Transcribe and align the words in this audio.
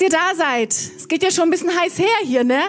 ihr 0.00 0.10
da 0.10 0.34
seid. 0.36 0.72
Es 0.72 1.08
geht 1.08 1.22
ja 1.22 1.30
schon 1.30 1.44
ein 1.44 1.50
bisschen 1.50 1.70
heiß 1.78 1.98
her 1.98 2.06
hier, 2.24 2.44
ne? 2.44 2.60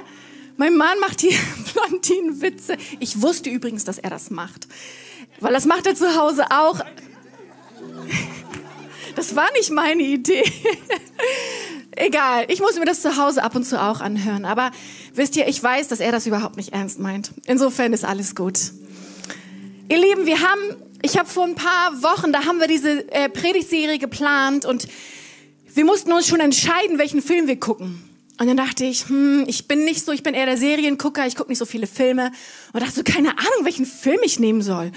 Mein 0.58 0.76
Mann 0.76 1.00
macht 1.00 1.22
hier 1.22 1.38
Blondinenwitze. 1.74 2.78
Ich 3.00 3.22
wusste 3.22 3.50
übrigens, 3.50 3.84
dass 3.84 3.98
er 3.98 4.10
das 4.10 4.30
macht. 4.30 4.68
Weil 5.40 5.54
das 5.54 5.66
macht 5.66 5.88
er 5.88 5.96
zu 5.96 6.16
Hause 6.16 6.46
auch. 6.52 6.80
Das 9.14 9.36
war 9.36 9.52
nicht 9.58 9.72
meine 9.72 10.04
Idee. 10.04 10.42
Egal, 11.98 12.46
ich 12.48 12.62
muss 12.62 12.80
mir 12.80 12.86
das 12.86 13.02
zu 13.02 13.18
Hause 13.18 13.44
ab 13.44 13.56
und 13.56 13.66
zu 13.66 13.82
auch 13.82 14.00
anhören. 14.00 14.46
Aber 14.46 14.72
wisst 15.14 15.36
ihr, 15.36 15.50
ich 15.50 15.62
weiß, 15.62 15.90
dass 15.90 16.00
er 16.00 16.14
das 16.14 16.26
überhaupt 16.28 16.56
nicht 16.56 16.72
ernst 16.72 16.98
meint. 17.00 17.32
Insofern 17.46 17.92
ist 17.92 18.06
alles 18.06 18.36
gut. 18.36 18.58
Ihr 19.90 19.98
Lieben, 19.98 20.26
wir 20.26 20.40
haben, 20.40 20.62
ich 21.02 21.18
habe 21.18 21.28
vor 21.28 21.44
ein 21.44 21.56
paar 21.56 22.02
Wochen, 22.02 22.32
da 22.32 22.46
haben 22.46 22.62
wir 22.62 22.68
diese 22.68 23.12
äh, 23.12 23.28
Predigtserie 23.28 24.00
geplant 24.00 24.66
und 24.66 24.88
wir 25.74 25.86
mussten 25.86 26.12
uns 26.12 26.28
schon 26.28 26.40
entscheiden, 26.40 26.98
welchen 26.98 27.22
Film 27.22 27.48
wir 27.48 27.60
gucken. 27.60 28.08
Und 28.40 28.48
dann 28.48 28.58
dachte 28.58 28.86
ich, 28.86 29.08
hm, 29.08 29.46
ich 29.48 29.68
bin 29.68 29.84
nicht 29.86 30.04
so, 30.04 30.12
ich 30.12 30.24
bin 30.24 30.34
eher 30.34 30.46
der 30.46 30.58
Seriengucker, 30.58 31.28
ich 31.28 31.36
gucke 31.36 31.50
nicht 31.50 31.60
so 31.60 31.66
viele 31.66 31.88
Filme. 31.88 32.32
Und 32.74 32.82
dachte 32.82 32.96
so, 32.96 33.04
keine 33.04 33.30
Ahnung, 33.30 33.64
welchen 33.66 33.86
Film 33.86 34.20
ich 34.24 34.40
nehmen 34.40 34.62
soll. 34.62 34.92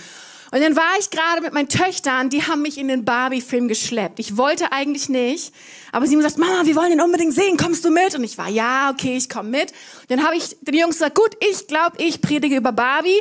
Und 0.51 0.61
dann 0.61 0.77
war 0.77 0.99
ich 1.01 1.11
gerade 1.11 1.43
mit 1.43 1.53
meinen 1.53 1.69
Töchtern, 1.69 2.31
die 2.31 2.45
haben 2.45 2.63
mich 2.63 2.79
in 2.79 2.87
den 2.87 3.05
Barbie-Film 3.05 3.67
geschleppt. 3.67 4.21
Ich 4.21 4.37
wollte 4.37 4.71
eigentlich 4.71 5.09
nicht, 5.09 5.53
aber 5.91 6.07
sie 6.07 6.15
haben 6.15 6.23
gesagt, 6.23 6.39
Mama, 6.39 6.65
wir 6.65 6.77
wollen 6.77 6.91
den 6.91 7.01
unbedingt 7.01 7.35
sehen, 7.35 7.57
kommst 7.57 7.85
du 7.85 7.91
mit? 7.91 8.15
Und 8.15 8.23
ich 8.23 8.39
war, 8.39 8.49
ja, 8.49 8.91
okay, 8.91 9.17
ich 9.17 9.29
komme 9.29 9.51
mit. 9.51 9.73
Und 9.73 10.11
dann 10.11 10.25
habe 10.25 10.37
ich 10.37 10.57
den 10.61 10.75
Jungs 10.77 10.95
gesagt, 10.95 11.17
gut, 11.17 11.37
ich 11.51 11.67
glaube, 11.67 11.97
ich 11.99 12.21
predige 12.21 12.57
über 12.57 12.71
Barbie. 12.71 13.21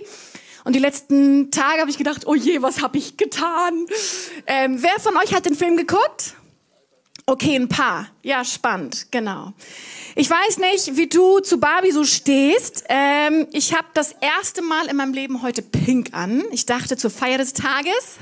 Und 0.63 0.75
die 0.75 0.79
letzten 0.79 1.49
Tage 1.49 1.81
habe 1.81 1.89
ich 1.89 1.97
gedacht, 1.97 2.27
oh 2.27 2.35
je, 2.35 2.61
was 2.61 2.81
habe 2.81 2.97
ich 2.97 3.17
getan? 3.17 3.87
Ähm, 4.45 4.81
wer 4.81 4.99
von 4.99 5.17
euch 5.17 5.33
hat 5.33 5.45
den 5.45 5.55
Film 5.55 5.75
geguckt? 5.75 6.35
Okay, 7.25 7.55
ein 7.55 7.69
paar. 7.69 8.07
Ja, 8.21 8.43
spannend, 8.43 9.07
genau. 9.09 9.53
Ich 10.15 10.29
weiß 10.29 10.57
nicht, 10.57 10.97
wie 10.97 11.07
du 11.07 11.39
zu 11.39 11.57
Barbie 11.57 11.91
so 11.91 12.03
stehst. 12.03 12.83
Ähm, 12.89 13.47
ich 13.53 13.73
habe 13.73 13.87
das 13.93 14.13
erste 14.19 14.61
Mal 14.61 14.87
in 14.87 14.97
meinem 14.97 15.13
Leben 15.13 15.41
heute 15.41 15.61
Pink 15.61 16.09
an. 16.11 16.43
Ich 16.51 16.65
dachte 16.65 16.97
zur 16.97 17.09
Feier 17.09 17.37
des 17.37 17.53
Tages. 17.53 18.17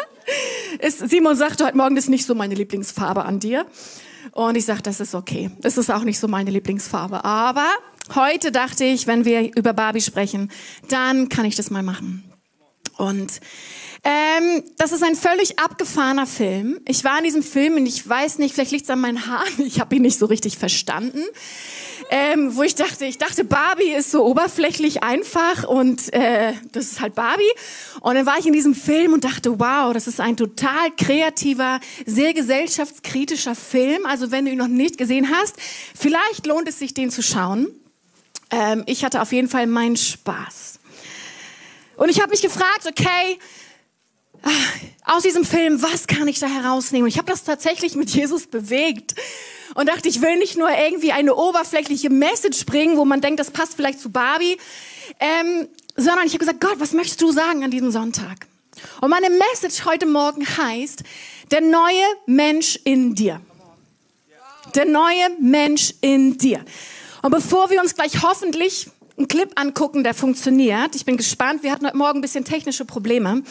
ist, 0.80 1.08
Simon 1.08 1.34
sagte 1.34 1.64
heute 1.64 1.78
Morgen, 1.78 1.96
das 1.96 2.04
ist 2.04 2.10
nicht 2.10 2.26
so 2.26 2.34
meine 2.34 2.54
Lieblingsfarbe 2.54 3.24
an 3.24 3.40
dir. 3.40 3.66
Und 4.32 4.54
ich 4.56 4.66
sagte, 4.66 4.84
das 4.84 5.00
ist 5.00 5.14
okay. 5.14 5.50
Das 5.60 5.78
ist 5.78 5.90
auch 5.90 6.04
nicht 6.04 6.18
so 6.18 6.28
meine 6.28 6.50
Lieblingsfarbe. 6.50 7.24
Aber 7.24 7.68
heute 8.14 8.52
dachte 8.52 8.84
ich, 8.84 9.06
wenn 9.06 9.24
wir 9.24 9.56
über 9.56 9.72
Barbie 9.72 10.02
sprechen, 10.02 10.50
dann 10.90 11.30
kann 11.30 11.46
ich 11.46 11.56
das 11.56 11.70
mal 11.70 11.82
machen. 11.82 12.31
Und 12.96 13.40
ähm, 14.04 14.64
das 14.78 14.92
ist 14.92 15.02
ein 15.02 15.14
völlig 15.14 15.58
abgefahrener 15.58 16.26
Film. 16.26 16.80
Ich 16.86 17.04
war 17.04 17.18
in 17.18 17.24
diesem 17.24 17.42
Film 17.42 17.74
und 17.74 17.86
ich 17.86 18.06
weiß 18.08 18.38
nicht, 18.38 18.54
vielleicht 18.54 18.72
liegt 18.72 18.84
es 18.84 18.90
an 18.90 19.00
meinen 19.00 19.26
Haaren, 19.26 19.64
ich 19.64 19.80
habe 19.80 19.94
ihn 19.94 20.02
nicht 20.02 20.18
so 20.18 20.26
richtig 20.26 20.58
verstanden. 20.58 21.22
Ähm, 22.10 22.56
wo 22.56 22.62
ich 22.62 22.74
dachte, 22.74 23.06
ich 23.06 23.16
dachte, 23.16 23.44
Barbie 23.44 23.92
ist 23.92 24.10
so 24.10 24.24
oberflächlich 24.26 25.02
einfach 25.02 25.64
und 25.64 26.12
äh, 26.12 26.52
das 26.72 26.86
ist 26.86 27.00
halt 27.00 27.14
Barbie. 27.14 27.50
Und 28.00 28.16
dann 28.16 28.26
war 28.26 28.38
ich 28.38 28.44
in 28.44 28.52
diesem 28.52 28.74
Film 28.74 29.14
und 29.14 29.24
dachte, 29.24 29.58
wow, 29.58 29.94
das 29.94 30.06
ist 30.08 30.20
ein 30.20 30.36
total 30.36 30.90
kreativer, 30.98 31.80
sehr 32.04 32.34
gesellschaftskritischer 32.34 33.54
Film. 33.54 34.04
Also 34.04 34.30
wenn 34.30 34.44
du 34.44 34.50
ihn 34.50 34.58
noch 34.58 34.68
nicht 34.68 34.98
gesehen 34.98 35.30
hast, 35.30 35.54
vielleicht 35.94 36.46
lohnt 36.46 36.68
es 36.68 36.78
sich, 36.78 36.92
den 36.92 37.10
zu 37.10 37.22
schauen. 37.22 37.68
Ähm, 38.50 38.82
ich 38.86 39.04
hatte 39.04 39.22
auf 39.22 39.32
jeden 39.32 39.48
Fall 39.48 39.66
meinen 39.66 39.96
Spaß. 39.96 40.71
Und 42.02 42.08
ich 42.08 42.20
habe 42.20 42.30
mich 42.30 42.42
gefragt, 42.42 42.84
okay, 42.88 43.38
aus 45.04 45.22
diesem 45.22 45.44
Film, 45.44 45.80
was 45.82 46.08
kann 46.08 46.26
ich 46.26 46.40
da 46.40 46.48
herausnehmen? 46.48 47.06
Ich 47.06 47.16
habe 47.16 47.30
das 47.30 47.44
tatsächlich 47.44 47.94
mit 47.94 48.10
Jesus 48.10 48.48
bewegt 48.48 49.14
und 49.76 49.88
dachte, 49.88 50.08
ich 50.08 50.20
will 50.20 50.36
nicht 50.36 50.58
nur 50.58 50.68
irgendwie 50.68 51.12
eine 51.12 51.36
oberflächliche 51.36 52.10
Message 52.10 52.66
bringen, 52.66 52.96
wo 52.96 53.04
man 53.04 53.20
denkt, 53.20 53.38
das 53.38 53.52
passt 53.52 53.76
vielleicht 53.76 54.00
zu 54.00 54.10
Barbie, 54.10 54.58
ähm, 55.20 55.68
sondern 55.94 56.26
ich 56.26 56.32
habe 56.32 56.40
gesagt, 56.40 56.60
Gott, 56.60 56.80
was 56.80 56.92
möchtest 56.92 57.22
du 57.22 57.30
sagen 57.30 57.62
an 57.62 57.70
diesem 57.70 57.92
Sonntag? 57.92 58.48
Und 59.00 59.10
meine 59.10 59.30
Message 59.30 59.84
heute 59.84 60.06
Morgen 60.06 60.44
heißt, 60.44 61.04
der 61.52 61.60
neue 61.60 62.02
Mensch 62.26 62.80
in 62.82 63.14
dir. 63.14 63.40
Der 64.74 64.86
neue 64.86 65.30
Mensch 65.38 65.94
in 66.00 66.36
dir. 66.36 66.64
Und 67.22 67.30
bevor 67.30 67.70
wir 67.70 67.80
uns 67.80 67.94
gleich 67.94 68.24
hoffentlich 68.24 68.90
einen 69.22 69.28
Clip 69.28 69.52
angucken, 69.54 70.02
der 70.02 70.14
funktioniert, 70.14 70.96
ich 70.96 71.04
bin 71.04 71.16
gespannt, 71.16 71.62
wir 71.62 71.70
hatten 71.70 71.86
heute 71.86 71.96
Morgen 71.96 72.18
ein 72.18 72.22
bisschen 72.22 72.44
technische 72.44 72.84
Probleme, 72.84 73.42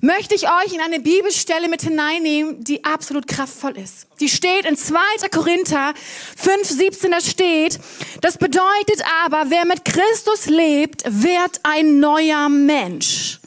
möchte 0.00 0.34
ich 0.34 0.44
euch 0.46 0.72
in 0.72 0.80
eine 0.80 1.00
Bibelstelle 1.00 1.68
mit 1.68 1.82
hineinnehmen, 1.82 2.62
die 2.62 2.84
absolut 2.84 3.26
kraftvoll 3.26 3.76
ist. 3.78 4.06
Die 4.20 4.28
steht 4.28 4.64
in 4.64 4.76
2. 4.76 4.98
Korinther 5.32 5.94
5, 6.36 6.68
17, 6.68 7.10
da 7.10 7.20
steht, 7.20 7.80
das 8.20 8.38
bedeutet 8.38 9.02
aber, 9.24 9.50
wer 9.50 9.66
mit 9.66 9.84
Christus 9.84 10.46
lebt, 10.46 11.02
wird 11.06 11.60
ein 11.64 11.98
neuer 11.98 12.48
Mensch. 12.48 13.40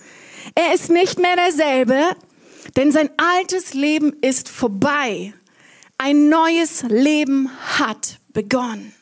Er 0.56 0.74
ist 0.74 0.90
nicht 0.90 1.20
mehr 1.20 1.36
derselbe, 1.36 2.16
denn 2.76 2.92
sein 2.92 3.10
altes 3.18 3.74
Leben 3.74 4.14
ist 4.22 4.50
vorbei. 4.50 5.34
Ein 5.98 6.28
neues 6.28 6.84
Leben 6.84 7.50
hat 7.78 8.20
begonnen. 8.34 8.95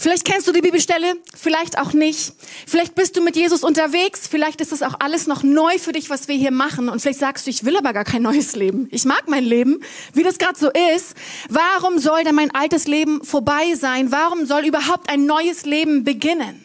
Vielleicht 0.00 0.24
kennst 0.24 0.46
du 0.46 0.52
die 0.52 0.60
Bibelstelle, 0.60 1.16
vielleicht 1.36 1.76
auch 1.76 1.92
nicht. 1.92 2.32
Vielleicht 2.68 2.94
bist 2.94 3.16
du 3.16 3.20
mit 3.20 3.34
Jesus 3.34 3.64
unterwegs, 3.64 4.28
vielleicht 4.30 4.60
ist 4.60 4.70
es 4.70 4.84
auch 4.84 4.94
alles 5.00 5.26
noch 5.26 5.42
neu 5.42 5.76
für 5.78 5.90
dich, 5.90 6.08
was 6.08 6.28
wir 6.28 6.36
hier 6.36 6.52
machen. 6.52 6.88
Und 6.88 7.02
vielleicht 7.02 7.18
sagst 7.18 7.46
du, 7.46 7.50
ich 7.50 7.64
will 7.64 7.76
aber 7.76 7.92
gar 7.92 8.04
kein 8.04 8.22
neues 8.22 8.54
Leben. 8.54 8.86
Ich 8.92 9.04
mag 9.04 9.24
mein 9.26 9.42
Leben, 9.42 9.80
wie 10.12 10.22
das 10.22 10.38
gerade 10.38 10.56
so 10.56 10.70
ist. 10.94 11.16
Warum 11.48 11.98
soll 11.98 12.22
denn 12.22 12.36
mein 12.36 12.54
altes 12.54 12.86
Leben 12.86 13.24
vorbei 13.24 13.74
sein? 13.74 14.12
Warum 14.12 14.46
soll 14.46 14.66
überhaupt 14.66 15.10
ein 15.10 15.26
neues 15.26 15.66
Leben 15.66 16.04
beginnen? 16.04 16.64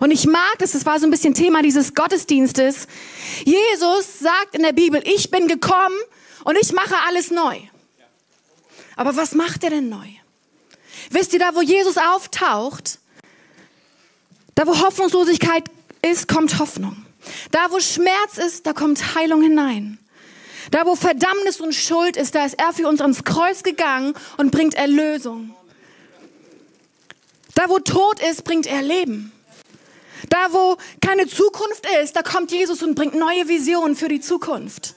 Und 0.00 0.12
ich 0.12 0.26
mag 0.26 0.54
das, 0.60 0.72
das 0.72 0.86
war 0.86 0.98
so 0.98 1.06
ein 1.06 1.10
bisschen 1.10 1.34
Thema 1.34 1.60
dieses 1.60 1.94
Gottesdienstes. 1.94 2.86
Jesus 3.44 4.18
sagt 4.18 4.54
in 4.54 4.62
der 4.62 4.72
Bibel, 4.72 5.02
ich 5.04 5.30
bin 5.30 5.46
gekommen 5.46 5.98
und 6.44 6.56
ich 6.56 6.72
mache 6.72 6.94
alles 7.06 7.30
neu. 7.30 7.58
Aber 8.96 9.14
was 9.14 9.34
macht 9.34 9.62
er 9.62 9.68
denn 9.68 9.90
neu? 9.90 10.08
Wisst 11.10 11.32
ihr, 11.32 11.38
da 11.38 11.54
wo 11.54 11.62
Jesus 11.62 11.96
auftaucht, 11.96 12.98
da 14.54 14.66
wo 14.66 14.78
Hoffnungslosigkeit 14.80 15.64
ist, 16.02 16.28
kommt 16.28 16.58
Hoffnung. 16.58 17.04
Da 17.50 17.70
wo 17.70 17.80
Schmerz 17.80 18.38
ist, 18.38 18.66
da 18.66 18.72
kommt 18.72 19.14
Heilung 19.14 19.42
hinein. 19.42 19.98
Da 20.70 20.86
wo 20.86 20.94
Verdammnis 20.94 21.60
und 21.60 21.74
Schuld 21.74 22.16
ist, 22.16 22.34
da 22.34 22.44
ist 22.44 22.58
er 22.58 22.72
für 22.72 22.88
uns 22.88 23.00
ans 23.00 23.24
Kreuz 23.24 23.62
gegangen 23.62 24.14
und 24.36 24.50
bringt 24.50 24.74
Erlösung. 24.74 25.54
Da 27.54 27.68
wo 27.68 27.78
Tod 27.78 28.20
ist, 28.20 28.44
bringt 28.44 28.66
er 28.66 28.82
Leben. 28.82 29.32
Da 30.28 30.52
wo 30.52 30.76
keine 31.00 31.26
Zukunft 31.26 31.86
ist, 32.02 32.16
da 32.16 32.22
kommt 32.22 32.52
Jesus 32.52 32.82
und 32.82 32.94
bringt 32.94 33.14
neue 33.14 33.48
Visionen 33.48 33.96
für 33.96 34.08
die 34.08 34.20
Zukunft. 34.20 34.94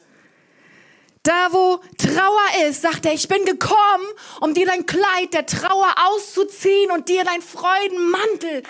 Da, 1.25 1.51
wo 1.51 1.79
Trauer 1.97 2.69
ist, 2.69 2.83
sagt 2.83 3.03
er, 3.07 3.13
ich 3.13 3.27
bin 3.27 3.45
gekommen, 3.45 4.05
um 4.41 4.53
dir 4.53 4.67
dein 4.67 4.85
Kleid 4.85 5.33
der 5.33 5.47
Trauer 5.47 5.91
auszuziehen 6.07 6.91
und 6.91 7.09
dir 7.09 7.23
dein 7.23 7.41
Freudenmantel 7.41 8.61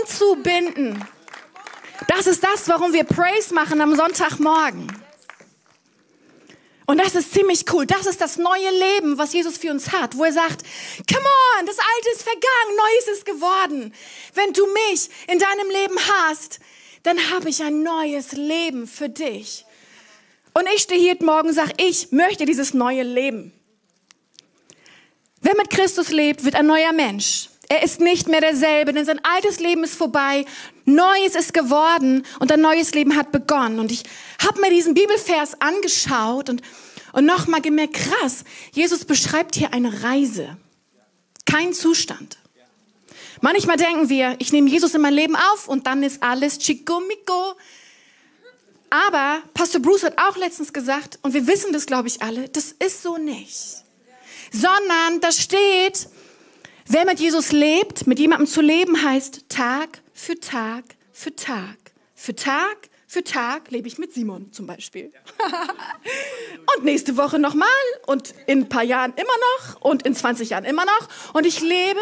umzubinden. 0.00 1.04
Das 2.08 2.26
ist 2.26 2.42
das, 2.42 2.66
warum 2.68 2.94
wir 2.94 3.04
Praise 3.04 3.52
machen 3.52 3.82
am 3.82 3.94
Sonntagmorgen. 3.94 4.90
Und 6.86 6.98
das 6.98 7.14
ist 7.14 7.34
ziemlich 7.34 7.66
cool. 7.74 7.84
Das 7.84 8.06
ist 8.06 8.22
das 8.22 8.38
neue 8.38 8.70
Leben, 8.70 9.18
was 9.18 9.34
Jesus 9.34 9.58
für 9.58 9.70
uns 9.70 9.92
hat, 9.92 10.16
wo 10.16 10.24
er 10.24 10.32
sagt, 10.32 10.62
come 11.12 11.28
on, 11.58 11.66
das 11.66 11.78
Alte 11.78 12.10
ist 12.14 12.22
vergangen, 12.22 12.76
Neues 12.76 13.18
ist 13.18 13.26
geworden. 13.26 13.94
Wenn 14.32 14.54
du 14.54 14.66
mich 14.66 15.10
in 15.28 15.38
deinem 15.38 15.68
Leben 15.68 15.98
hast, 15.98 16.58
dann 17.02 17.18
habe 17.30 17.50
ich 17.50 17.62
ein 17.62 17.82
neues 17.82 18.32
Leben 18.32 18.86
für 18.86 19.10
dich. 19.10 19.66
Und 20.54 20.68
ich 20.74 20.82
stehe 20.82 21.00
hier 21.00 21.16
morgen 21.20 21.48
und 21.48 21.54
sage, 21.54 21.72
ich 21.78 22.12
möchte 22.12 22.44
dieses 22.44 22.74
neue 22.74 23.02
Leben. 23.02 23.52
Wer 25.40 25.56
mit 25.56 25.70
Christus 25.70 26.10
lebt, 26.10 26.44
wird 26.44 26.54
ein 26.54 26.66
neuer 26.66 26.92
Mensch. 26.92 27.48
Er 27.68 27.82
ist 27.82 28.00
nicht 28.00 28.28
mehr 28.28 28.40
derselbe, 28.40 28.92
denn 28.92 29.06
sein 29.06 29.20
altes 29.24 29.58
Leben 29.58 29.82
ist 29.82 29.94
vorbei, 29.94 30.44
Neues 30.84 31.34
ist 31.34 31.54
geworden 31.54 32.26
und 32.38 32.52
ein 32.52 32.60
neues 32.60 32.92
Leben 32.92 33.16
hat 33.16 33.32
begonnen. 33.32 33.78
Und 33.78 33.90
ich 33.90 34.02
habe 34.44 34.60
mir 34.60 34.70
diesen 34.70 34.94
Bibelvers 34.94 35.60
angeschaut 35.60 36.50
und, 36.50 36.60
und 37.12 37.24
nochmal 37.24 37.60
gemerkt, 37.60 37.94
krass, 37.94 38.44
Jesus 38.72 39.04
beschreibt 39.04 39.54
hier 39.54 39.72
eine 39.72 40.02
Reise, 40.02 40.56
kein 41.46 41.72
Zustand. 41.72 42.36
Manchmal 43.40 43.76
denken 43.76 44.08
wir, 44.08 44.36
ich 44.38 44.52
nehme 44.52 44.68
Jesus 44.68 44.94
in 44.94 45.00
mein 45.00 45.14
Leben 45.14 45.34
auf 45.34 45.66
und 45.66 45.86
dann 45.86 46.02
ist 46.02 46.22
alles 46.22 46.58
chico 46.58 47.00
mico, 47.00 47.56
aber 48.92 49.42
Pastor 49.54 49.80
Bruce 49.80 50.02
hat 50.02 50.18
auch 50.18 50.36
letztens 50.36 50.74
gesagt, 50.74 51.18
und 51.22 51.32
wir 51.32 51.46
wissen 51.46 51.72
das, 51.72 51.86
glaube 51.86 52.08
ich, 52.08 52.20
alle, 52.20 52.50
das 52.50 52.72
ist 52.72 53.02
so 53.02 53.16
nicht. 53.16 53.84
Sondern 54.50 55.20
da 55.22 55.32
steht, 55.32 56.08
wer 56.88 57.06
mit 57.06 57.18
Jesus 57.18 57.52
lebt, 57.52 58.06
mit 58.06 58.18
jemandem 58.18 58.46
zu 58.46 58.60
leben, 58.60 59.02
heißt 59.02 59.48
Tag 59.48 60.02
für 60.12 60.38
Tag 60.38 60.84
für 61.10 61.34
Tag 61.34 61.76
für 62.14 62.34
Tag 62.36 62.90
für 63.06 63.24
Tag 63.24 63.70
lebe 63.70 63.88
ich 63.88 63.98
mit 63.98 64.12
Simon 64.12 64.52
zum 64.52 64.66
Beispiel. 64.66 65.10
und 66.76 66.84
nächste 66.84 67.16
Woche 67.16 67.38
nochmal 67.38 67.68
und 68.06 68.34
in 68.46 68.60
ein 68.60 68.68
paar 68.68 68.84
Jahren 68.84 69.12
immer 69.12 69.22
noch 69.24 69.80
und 69.82 70.02
in 70.04 70.14
20 70.14 70.50
Jahren 70.50 70.64
immer 70.64 70.84
noch. 70.84 71.34
Und 71.34 71.46
ich 71.46 71.60
lebe, 71.60 72.00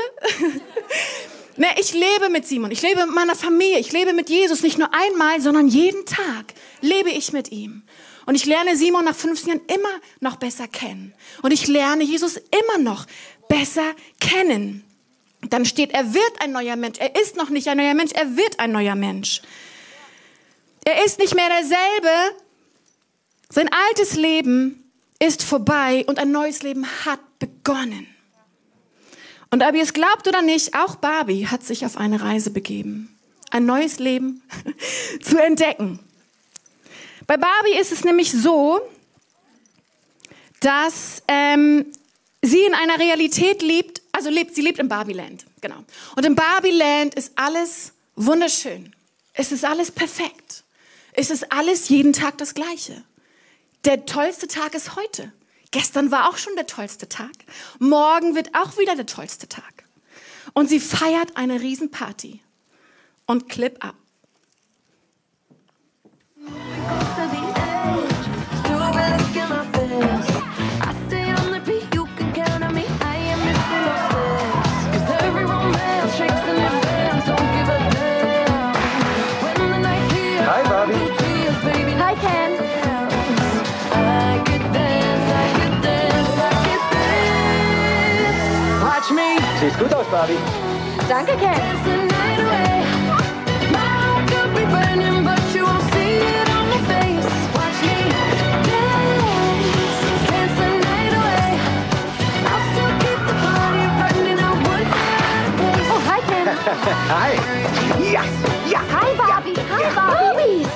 ne, 1.56 1.66
ich 1.78 1.92
lebe 1.92 2.30
mit 2.30 2.46
Simon, 2.46 2.70
ich 2.70 2.82
lebe 2.82 3.04
mit 3.06 3.14
meiner 3.14 3.34
Familie, 3.34 3.78
ich 3.78 3.92
lebe 3.92 4.12
mit 4.12 4.28
Jesus 4.28 4.62
nicht 4.62 4.78
nur 4.78 4.90
einmal, 4.92 5.40
sondern 5.40 5.68
jeden 5.68 6.06
Tag 6.06 6.54
lebe 6.80 7.10
ich 7.10 7.32
mit 7.32 7.50
ihm. 7.52 7.82
Und 8.26 8.34
ich 8.34 8.46
lerne 8.46 8.76
Simon 8.76 9.04
nach 9.04 9.14
15 9.14 9.48
Jahren 9.48 9.62
immer 9.66 10.00
noch 10.20 10.36
besser 10.36 10.68
kennen. 10.68 11.14
Und 11.42 11.52
ich 11.52 11.66
lerne 11.66 12.04
Jesus 12.04 12.36
immer 12.36 12.78
noch 12.78 13.06
besser 13.48 13.94
kennen. 14.20 14.84
Dann 15.48 15.64
steht, 15.64 15.92
er 15.92 16.14
wird 16.14 16.40
ein 16.40 16.52
neuer 16.52 16.76
Mensch. 16.76 16.98
Er 16.98 17.20
ist 17.20 17.36
noch 17.36 17.50
nicht 17.50 17.66
ein 17.68 17.78
neuer 17.78 17.94
Mensch, 17.94 18.12
er 18.12 18.36
wird 18.36 18.60
ein 18.60 18.72
neuer 18.72 18.94
Mensch. 18.94 19.42
Er 20.84 21.04
ist 21.04 21.18
nicht 21.18 21.34
mehr 21.34 21.48
derselbe. 21.48 22.36
Sein 23.48 23.70
altes 23.88 24.14
Leben 24.14 24.90
ist 25.18 25.42
vorbei 25.42 26.04
und 26.06 26.18
ein 26.18 26.30
neues 26.30 26.62
Leben 26.62 26.86
hat 27.04 27.20
begonnen. 27.38 28.06
Und 29.50 29.62
ob 29.62 29.74
ihr 29.74 29.82
es 29.82 29.92
glaubt 29.92 30.28
oder 30.28 30.42
nicht, 30.42 30.74
auch 30.74 30.96
Barbie 30.96 31.48
hat 31.48 31.64
sich 31.64 31.84
auf 31.84 31.96
eine 31.96 32.22
Reise 32.22 32.50
begeben, 32.50 33.18
ein 33.50 33.66
neues 33.66 33.98
Leben 33.98 34.42
zu 35.22 35.42
entdecken. 35.42 35.98
Bei 37.26 37.36
Barbie 37.36 37.76
ist 37.78 37.92
es 37.92 38.04
nämlich 38.04 38.32
so, 38.32 38.80
dass 40.60 41.22
ähm, 41.26 41.86
sie 42.42 42.60
in 42.64 42.74
einer 42.74 42.98
Realität 42.98 43.62
lebt, 43.62 44.02
also 44.12 44.30
lebt, 44.30 44.54
sie 44.54 44.62
lebt 44.62 44.78
in 44.78 44.88
Barbieland, 44.88 45.46
genau. 45.60 45.84
Und 46.16 46.24
in 46.24 46.34
Barbieland 46.34 47.14
ist 47.14 47.32
alles 47.36 47.92
wunderschön. 48.16 48.94
Es 49.32 49.52
ist 49.52 49.64
alles 49.64 49.90
perfekt. 49.90 50.64
Es 51.12 51.30
ist 51.30 51.52
alles 51.52 51.88
jeden 51.88 52.12
Tag 52.12 52.38
das 52.38 52.54
Gleiche. 52.54 53.02
Der 53.84 54.06
tollste 54.06 54.46
Tag 54.46 54.74
ist 54.74 54.96
heute. 54.96 55.32
Gestern 55.70 56.10
war 56.10 56.28
auch 56.28 56.36
schon 56.36 56.56
der 56.56 56.66
tollste 56.66 57.08
Tag. 57.08 57.32
Morgen 57.78 58.34
wird 58.34 58.54
auch 58.54 58.76
wieder 58.78 58.96
der 58.96 59.06
tollste 59.06 59.48
Tag. 59.48 59.84
Und 60.52 60.68
sie 60.68 60.80
feiert 60.80 61.36
eine 61.36 61.60
Riesenparty. 61.60 62.40
Und 63.26 63.48
Clip 63.48 63.84
ab. 63.84 63.94
Siehst 90.10 90.18
gut 90.18 90.18
aus, 90.18 90.28
Barbie. 90.28 90.38
Danke, 91.08 91.32
Ken. 91.36 91.50
Oh, 105.92 106.00
hi, 106.06 106.20
Ken. 106.28 106.48
Hi. 107.08 107.32
Ja, 108.12 108.22
ja. 108.70 108.80
Hi, 108.92 109.14
Barbie. 109.16 109.54
Hi, 109.70 109.84
Barbie. 109.94 110.66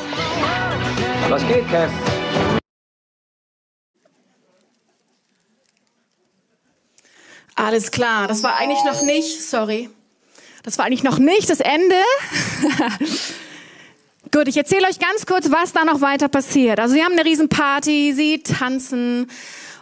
Was 1.29 1.47
geht, 1.47 1.69
Kev? 1.69 1.91
Alles 7.65 7.91
klar, 7.91 8.29
das 8.29 8.43
war 8.43 8.57
eigentlich 8.57 8.85
noch 8.85 9.03
nicht, 9.03 9.43
sorry, 9.43 9.91
das 10.63 10.79
war 10.79 10.85
eigentlich 10.85 11.03
noch 11.03 11.19
nicht 11.19 11.49
das 11.49 11.61
Ende. 11.61 11.97
Gut, 14.33 14.49
ich 14.49 14.57
erzähle 14.57 14.87
euch 14.89 14.99
ganz 14.99 15.27
kurz, 15.27 15.51
was 15.51 15.73
da 15.73 15.85
noch 15.85 16.01
weiter 16.01 16.29
passiert. 16.29 16.81
Also 16.81 16.95
sie 16.95 17.05
haben 17.05 17.13
eine 17.13 17.25
Riesenparty, 17.25 18.13
sie 18.15 18.43
tanzen 18.43 19.31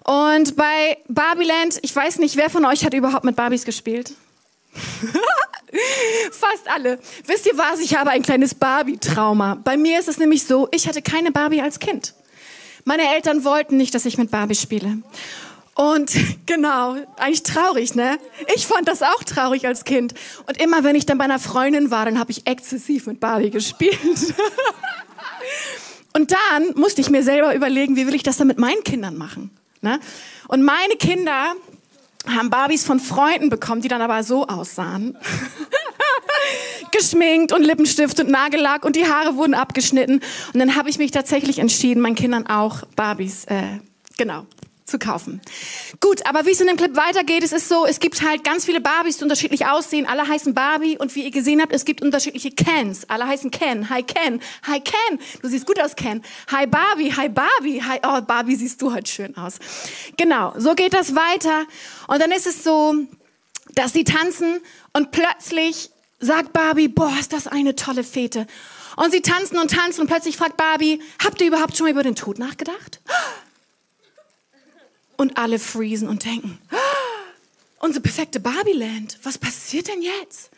und 0.05 0.57
bei 0.57 0.99
Barbieland, 1.09 1.79
ich 1.83 1.95
weiß 1.95 2.19
nicht, 2.19 2.37
wer 2.37 2.51
von 2.51 2.65
euch 2.65 2.85
hat 2.85 2.95
überhaupt 2.95 3.25
mit 3.25 3.37
Barbies 3.37 3.65
gespielt? 3.65 4.13
Fast 6.33 6.69
alle. 6.69 6.99
Wisst 7.27 7.47
ihr 7.47 7.57
was? 7.57 7.81
Ich 7.81 7.97
habe 7.97 8.11
ein 8.11 8.23
kleines 8.23 8.55
Barbie-Trauma. 8.55 9.59
Bei 9.63 9.77
mir 9.77 10.01
ist 10.01 10.09
es 10.09 10.19
nämlich 10.19 10.45
so, 10.45 10.69
ich 10.73 10.89
hatte 10.89 11.03
keine 11.03 11.31
Barbie 11.31 11.63
als 11.63 11.79
Kind. 11.79 12.15
Meine 12.85 13.15
Eltern 13.15 13.45
wollten 13.45 13.77
nicht, 13.77 13.95
dass 13.95 14.05
ich 14.05 14.19
mit 14.19 14.31
Barbie 14.31 14.57
spiele. 14.57 14.99
Und 15.75 16.13
genau, 16.47 16.97
eigentlich 17.17 17.43
traurig, 17.43 17.95
ne? 17.95 18.19
Ich 18.55 18.67
fand 18.67 18.89
das 18.89 19.03
auch 19.03 19.25
traurig 19.25 19.67
als 19.67 19.85
Kind. 19.85 20.15
Und 20.47 20.61
immer 20.61 20.85
wenn 20.85 20.97
ich 20.97 21.07
dann 21.07 21.19
bei 21.19 21.25
einer 21.25 21.39
Freundin 21.39 21.91
war, 21.91 22.05
dann 22.05 22.19
habe 22.19 22.31
ich 22.31 22.47
exzessiv 22.47 23.07
mit 23.07 23.21
Barbie 23.21 23.51
gespielt. 23.51 23.99
Und 26.15 26.31
dann 26.31 26.75
musste 26.75 27.01
ich 27.01 27.09
mir 27.09 27.23
selber 27.23 27.55
überlegen, 27.55 27.97
wie 27.97 28.07
will 28.07 28.15
ich 28.15 28.23
das 28.23 28.37
dann 28.37 28.47
mit 28.47 28.59
meinen 28.59 28.85
Kindern 28.85 29.17
machen? 29.17 29.51
Ne? 29.81 29.99
Und 30.47 30.63
meine 30.63 30.97
Kinder 30.97 31.55
haben 32.27 32.51
Barbies 32.51 32.85
von 32.85 33.01
Freunden 33.01 33.49
bekommen, 33.49 33.81
die 33.81 33.89
dann 33.89 34.03
aber 34.03 34.23
so 34.23 34.47
aussahen. 34.47 35.17
Geschminkt 36.93 37.53
und 37.53 37.63
Lippenstift 37.63 38.21
und 38.21 38.29
Nagellack 38.29 38.85
und 38.85 38.95
die 38.95 39.07
Haare 39.07 39.37
wurden 39.37 39.55
abgeschnitten. 39.55 40.21
Und 40.53 40.61
dann 40.61 40.77
habe 40.77 40.91
ich 40.91 40.99
mich 40.99 41.11
tatsächlich 41.11 41.59
entschieden, 41.59 42.01
meinen 42.01 42.15
Kindern 42.15 42.47
auch 42.47 42.83
Barbies, 42.95 43.47
äh, 43.47 43.79
genau, 44.19 44.47
zu 44.85 44.99
kaufen. 44.99 45.41
Gut, 46.01 46.27
aber 46.27 46.47
wie 46.47 46.51
es 46.51 46.61
in 46.61 46.67
dem 46.67 46.77
Clip 46.77 46.97
weitergeht, 46.97 47.43
es 47.43 47.53
ist 47.53 47.69
so, 47.69 47.87
es 47.87 48.01
gibt 48.01 48.23
halt 48.23 48.45
ganz 48.45 48.65
viele 48.65 48.81
Barbies, 48.81 49.19
die 49.19 49.25
unterschiedlich 49.25 49.67
aussehen. 49.67 50.07
Alle 50.07 50.27
heißen 50.27 50.55
Barbie 50.55 50.99
und 50.99 51.15
wie 51.15 51.25
ihr 51.25 51.31
gesehen 51.31 51.61
habt, 51.61 51.73
es 51.73 51.85
gibt 51.85 52.03
unterschiedliche 52.03 52.51
Kens. 52.51 53.09
Alle 53.09 53.27
heißen 53.27 53.51
Ken. 53.51 53.91
Hi 53.91 54.03
Ken. 54.03 54.41
Hi 54.67 54.81
Ken. 54.81 55.19
Du 55.43 55.49
siehst 55.49 55.67
gut 55.67 55.81
aus, 55.81 55.97
Ken. 55.97 56.23
Hi 56.51 56.67
Barbie. 56.67 57.13
Hi 57.15 57.29
Barbie. 57.29 57.83
Hi, 57.83 57.99
oh, 58.05 58.21
Barbie 58.23 58.57
siehst 58.57 58.83
du 58.83 58.93
heute 58.93 59.11
schön 59.11 59.37
aus. 59.37 59.59
Genau, 60.17 60.55
so 60.57 60.75
geht 60.75 60.95
das 60.95 61.15
weiter. 61.15 61.67
Und 62.09 62.21
dann 62.21 62.33
ist 62.33 62.47
es 62.47 62.65
so, 62.65 62.95
dass 63.75 63.93
sie 63.93 64.05
tanzen 64.05 64.61
und 64.93 65.11
plötzlich 65.13 65.91
sagt 66.19 66.53
Barbie, 66.53 66.89
boah, 66.89 67.13
ist 67.19 67.33
das 67.33 67.47
eine 67.47 67.75
tolle 67.75 68.05
Fete. 68.05 68.47
Und 68.97 69.11
sie 69.11 69.23
tanzen 69.23 69.59
und 69.59 69.71
tanzen 69.71 70.03
und 70.03 70.07
plötzlich 70.07 70.37
fragt 70.37 70.57
Barbie, 70.57 71.01
habt 71.23 71.41
ihr 71.41 71.49
überhaupt 71.49 71.77
schon 71.77 71.87
mal 71.87 71.93
über 71.93 72.03
den 72.03 72.15
Tod 72.15 72.39
nachgedacht? 72.39 73.01
Und 75.17 75.37
alle 75.39 75.59
freezen 75.59 76.09
und 76.09 76.25
denken, 76.25 76.59
"Ah, 76.71 76.77
unsere 77.79 78.03
perfekte 78.03 78.41
Barbieland, 78.41 79.19
was 79.23 79.39
passiert 79.39 79.89
denn 79.89 80.03
jetzt? 80.03 80.51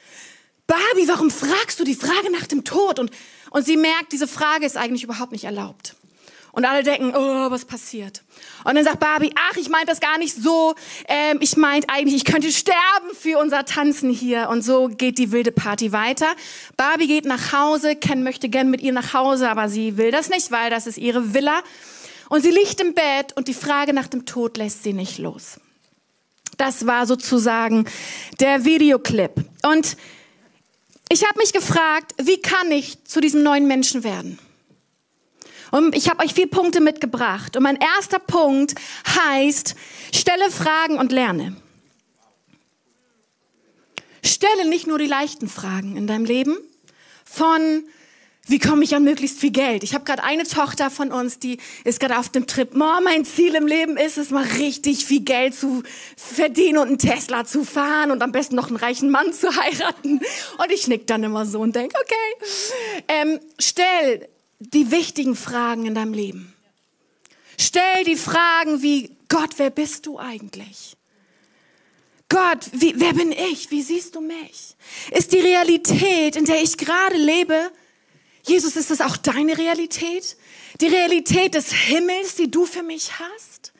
Barbie, 0.66 1.06
warum 1.08 1.30
fragst 1.30 1.78
du 1.78 1.84
die 1.84 1.94
Frage 1.94 2.30
nach 2.32 2.46
dem 2.46 2.64
Tod? 2.64 2.98
Und, 2.98 3.10
und 3.50 3.66
sie 3.66 3.76
merkt, 3.76 4.12
diese 4.12 4.26
Frage 4.26 4.64
ist 4.64 4.76
eigentlich 4.76 5.04
überhaupt 5.04 5.32
nicht 5.32 5.44
erlaubt. 5.44 5.94
Und 6.52 6.64
alle 6.64 6.84
denken, 6.84 7.12
oh, 7.16 7.50
was 7.50 7.64
passiert? 7.64 8.22
Und 8.62 8.76
dann 8.76 8.84
sagt 8.84 9.00
Barbie, 9.00 9.32
ach, 9.34 9.56
ich 9.56 9.68
meinte 9.68 9.88
das 9.88 9.98
gar 9.98 10.18
nicht 10.18 10.36
so. 10.40 10.76
Ähm, 11.08 11.38
ich 11.40 11.56
meinte 11.56 11.88
eigentlich, 11.88 12.14
ich 12.14 12.24
könnte 12.24 12.52
sterben 12.52 13.10
für 13.18 13.38
unser 13.38 13.64
Tanzen 13.64 14.08
hier. 14.08 14.48
Und 14.48 14.62
so 14.62 14.86
geht 14.86 15.18
die 15.18 15.32
wilde 15.32 15.50
Party 15.50 15.90
weiter. 15.90 16.28
Barbie 16.76 17.08
geht 17.08 17.24
nach 17.24 17.52
Hause. 17.52 17.96
Ken 17.96 18.22
möchte 18.22 18.48
gern 18.48 18.70
mit 18.70 18.82
ihr 18.82 18.92
nach 18.92 19.14
Hause, 19.14 19.50
aber 19.50 19.68
sie 19.68 19.96
will 19.96 20.12
das 20.12 20.28
nicht, 20.28 20.52
weil 20.52 20.70
das 20.70 20.86
ist 20.86 20.96
ihre 20.96 21.34
Villa. 21.34 21.60
Und 22.34 22.40
sie 22.40 22.50
liegt 22.50 22.80
im 22.80 22.94
Bett 22.94 23.32
und 23.36 23.46
die 23.46 23.54
Frage 23.54 23.92
nach 23.92 24.08
dem 24.08 24.26
Tod 24.26 24.56
lässt 24.56 24.82
sie 24.82 24.92
nicht 24.92 25.18
los. 25.18 25.60
Das 26.56 26.84
war 26.84 27.06
sozusagen 27.06 27.86
der 28.40 28.64
Videoclip. 28.64 29.44
Und 29.62 29.96
ich 31.08 31.24
habe 31.24 31.38
mich 31.38 31.52
gefragt, 31.52 32.12
wie 32.20 32.42
kann 32.42 32.72
ich 32.72 33.04
zu 33.04 33.20
diesem 33.20 33.44
neuen 33.44 33.68
Menschen 33.68 34.02
werden? 34.02 34.40
Und 35.70 35.94
ich 35.94 36.10
habe 36.10 36.24
euch 36.24 36.34
vier 36.34 36.50
Punkte 36.50 36.80
mitgebracht. 36.80 37.56
Und 37.56 37.62
mein 37.62 37.76
erster 37.76 38.18
Punkt 38.18 38.74
heißt, 39.06 39.76
stelle 40.12 40.50
Fragen 40.50 40.98
und 40.98 41.12
lerne. 41.12 41.54
Stelle 44.24 44.68
nicht 44.68 44.88
nur 44.88 44.98
die 44.98 45.06
leichten 45.06 45.48
Fragen 45.48 45.96
in 45.96 46.08
deinem 46.08 46.24
Leben 46.24 46.56
von 47.24 47.84
wie 48.46 48.58
komme 48.58 48.84
ich 48.84 48.94
an 48.94 49.04
möglichst 49.04 49.40
viel 49.40 49.52
Geld? 49.52 49.82
Ich 49.84 49.94
habe 49.94 50.04
gerade 50.04 50.22
eine 50.22 50.44
Tochter 50.44 50.90
von 50.90 51.10
uns, 51.12 51.38
die 51.38 51.58
ist 51.84 51.98
gerade 51.98 52.18
auf 52.18 52.28
dem 52.28 52.46
Trip. 52.46 52.74
Mom, 52.74 53.04
mein 53.04 53.24
Ziel 53.24 53.54
im 53.54 53.66
Leben 53.66 53.96
ist 53.96 54.18
es, 54.18 54.30
mal 54.30 54.44
richtig 54.44 55.06
viel 55.06 55.20
Geld 55.20 55.54
zu 55.54 55.82
verdienen 56.16 56.78
und 56.78 56.88
einen 56.88 56.98
Tesla 56.98 57.46
zu 57.46 57.64
fahren 57.64 58.10
und 58.10 58.22
am 58.22 58.32
besten 58.32 58.54
noch 58.54 58.68
einen 58.68 58.76
reichen 58.76 59.10
Mann 59.10 59.32
zu 59.32 59.56
heiraten. 59.56 60.20
Und 60.58 60.72
ich 60.72 60.88
nick 60.88 61.06
dann 61.06 61.24
immer 61.24 61.46
so 61.46 61.60
und 61.60 61.74
denk, 61.74 61.92
okay. 61.98 63.02
Ähm, 63.08 63.40
stell 63.58 64.28
die 64.58 64.90
wichtigen 64.90 65.36
Fragen 65.36 65.86
in 65.86 65.94
deinem 65.94 66.12
Leben. 66.12 66.52
Stell 67.58 68.04
die 68.04 68.16
Fragen 68.16 68.82
wie, 68.82 69.16
Gott, 69.28 69.54
wer 69.56 69.70
bist 69.70 70.04
du 70.04 70.18
eigentlich? 70.18 70.96
Gott, 72.28 72.66
wie, 72.72 72.94
wer 72.96 73.14
bin 73.14 73.32
ich? 73.32 73.70
Wie 73.70 73.82
siehst 73.82 74.14
du 74.16 74.20
mich? 74.20 74.74
Ist 75.12 75.32
die 75.32 75.38
Realität, 75.38 76.36
in 76.36 76.44
der 76.44 76.62
ich 76.62 76.76
gerade 76.76 77.16
lebe, 77.16 77.70
Jesus, 78.46 78.76
ist 78.76 78.90
das 78.90 79.00
auch 79.00 79.16
deine 79.16 79.56
Realität? 79.56 80.36
Die 80.80 80.88
Realität 80.88 81.54
des 81.54 81.72
Himmels, 81.72 82.36
die 82.36 82.50
du 82.50 82.66
für 82.66 82.82
mich 82.82 83.12
hast? 83.18 83.72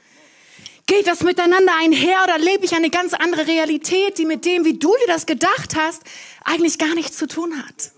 Geht 0.87 1.07
das 1.07 1.23
miteinander 1.23 1.73
einher 1.81 2.23
oder 2.25 2.39
lebe 2.39 2.65
ich 2.65 2.75
eine 2.75 2.91
ganz 2.91 3.15
andere 3.15 3.47
Realität, 3.47 4.19
die 4.19 4.27
mit 4.27 4.45
dem, 4.45 4.65
wie 4.65 4.79
du 4.79 4.95
dir 5.01 5.07
das 5.07 5.27
gedacht 5.27 5.77
hast, 5.77 6.03
eigentlich 6.45 6.79
gar 6.79 6.95
nichts 6.95 7.17
zu 7.17 7.27
tun 7.27 7.59
hat? 7.59 7.93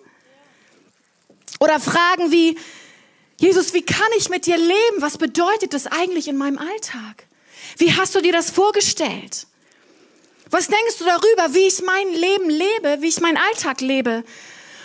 Oder 1.59 1.81
Fragen 1.81 2.31
wie, 2.31 2.59
Jesus, 3.39 3.75
wie 3.75 3.83
kann 3.83 4.07
ich 4.17 4.29
mit 4.29 4.47
dir 4.47 4.57
leben? 4.57 5.01
Was 5.01 5.19
bedeutet 5.19 5.73
das 5.73 5.87
eigentlich 5.87 6.29
in 6.29 6.37
meinem 6.37 6.59
Alltag? 6.59 7.27
Wie 7.77 7.93
hast 7.93 8.15
du 8.15 8.21
dir 8.21 8.33
das 8.33 8.51
vorgestellt? 8.51 9.47
Was 10.51 10.69
denkst 10.69 10.99
du 10.99 11.05
darüber, 11.05 11.55
wie 11.55 11.67
ich 11.67 11.83
mein 11.83 12.13
Leben 12.13 12.49
lebe, 12.49 13.03
wie 13.03 13.09
ich 13.09 13.21
meinen 13.21 13.37
Alltag 13.37 13.81
lebe? 13.81 14.25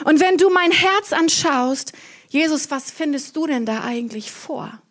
Und 0.03 0.19
wenn 0.19 0.37
du 0.37 0.49
mein 0.49 0.71
Herz 0.71 1.13
anschaust, 1.13 1.93
Jesus, 2.29 2.71
was 2.71 2.91
findest 2.91 3.35
du 3.35 3.47
denn 3.47 3.65
da 3.65 3.83
eigentlich 3.83 4.31
vor? 4.31 4.81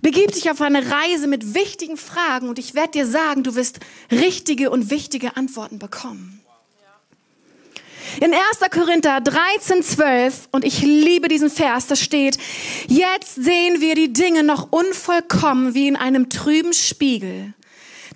Begib 0.00 0.32
dich 0.32 0.50
auf 0.50 0.60
eine 0.60 0.90
Reise 0.90 1.26
mit 1.26 1.54
wichtigen 1.54 1.96
Fragen 1.96 2.48
und 2.48 2.58
ich 2.58 2.74
werde 2.74 2.92
dir 2.92 3.06
sagen, 3.06 3.42
du 3.42 3.56
wirst 3.56 3.80
richtige 4.12 4.70
und 4.70 4.90
wichtige 4.90 5.36
Antworten 5.36 5.78
bekommen. 5.78 6.40
In 8.20 8.32
1. 8.32 8.40
Korinther 8.70 9.20
13, 9.20 9.82
12, 9.82 10.48
und 10.50 10.64
ich 10.64 10.80
liebe 10.80 11.28
diesen 11.28 11.50
Vers, 11.50 11.86
da 11.88 11.96
steht, 11.96 12.38
jetzt 12.86 13.34
sehen 13.34 13.80
wir 13.80 13.94
die 13.94 14.12
Dinge 14.12 14.42
noch 14.42 14.72
unvollkommen 14.72 15.74
wie 15.74 15.88
in 15.88 15.96
einem 15.96 16.30
trüben 16.30 16.72
Spiegel. 16.72 17.54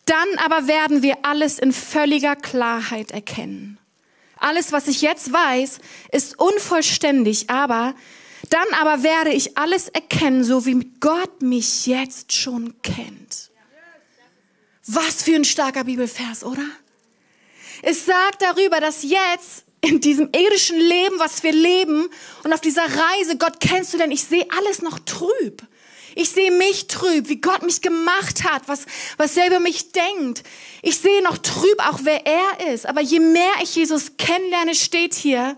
Dann 0.06 0.26
aber 0.44 0.66
werden 0.66 1.02
wir 1.02 1.18
alles 1.22 1.58
in 1.58 1.72
völliger 1.72 2.36
Klarheit 2.36 3.10
erkennen. 3.10 3.78
Alles, 4.42 4.72
was 4.72 4.88
ich 4.88 5.02
jetzt 5.02 5.32
weiß, 5.32 5.78
ist 6.10 6.36
unvollständig, 6.36 7.48
aber 7.48 7.94
dann 8.50 8.66
aber 8.80 9.04
werde 9.04 9.30
ich 9.30 9.56
alles 9.56 9.88
erkennen, 9.88 10.42
so 10.42 10.66
wie 10.66 10.90
Gott 10.98 11.42
mich 11.42 11.86
jetzt 11.86 12.32
schon 12.32 12.74
kennt. 12.82 13.52
Was 14.84 15.22
für 15.22 15.36
ein 15.36 15.44
starker 15.44 15.84
Bibelvers, 15.84 16.42
oder? 16.42 16.64
Es 17.82 18.04
sagt 18.04 18.42
darüber, 18.42 18.80
dass 18.80 19.04
jetzt 19.04 19.64
in 19.80 20.00
diesem 20.00 20.28
irdischen 20.32 20.78
Leben, 20.78 21.20
was 21.20 21.44
wir 21.44 21.52
leben 21.52 22.08
und 22.42 22.52
auf 22.52 22.60
dieser 22.60 22.82
Reise, 22.82 23.38
Gott 23.38 23.60
kennst 23.60 23.94
du 23.94 23.98
denn, 23.98 24.10
ich 24.10 24.24
sehe 24.24 24.46
alles 24.58 24.82
noch 24.82 24.98
trüb. 24.98 25.62
Ich 26.14 26.30
sehe 26.30 26.50
mich 26.50 26.86
trüb, 26.86 27.28
wie 27.28 27.40
Gott 27.40 27.62
mich 27.62 27.80
gemacht 27.80 28.44
hat, 28.44 28.62
was, 28.66 28.86
was 29.16 29.36
er 29.36 29.46
über 29.46 29.60
mich 29.60 29.92
denkt. 29.92 30.42
Ich 30.82 30.98
sehe 30.98 31.22
noch 31.22 31.38
trüb 31.38 31.78
auch, 31.78 32.00
wer 32.02 32.26
er 32.26 32.72
ist. 32.72 32.86
Aber 32.86 33.00
je 33.00 33.20
mehr 33.20 33.52
ich 33.62 33.74
Jesus 33.74 34.16
kennenlerne, 34.18 34.74
steht 34.74 35.14
hier, 35.14 35.56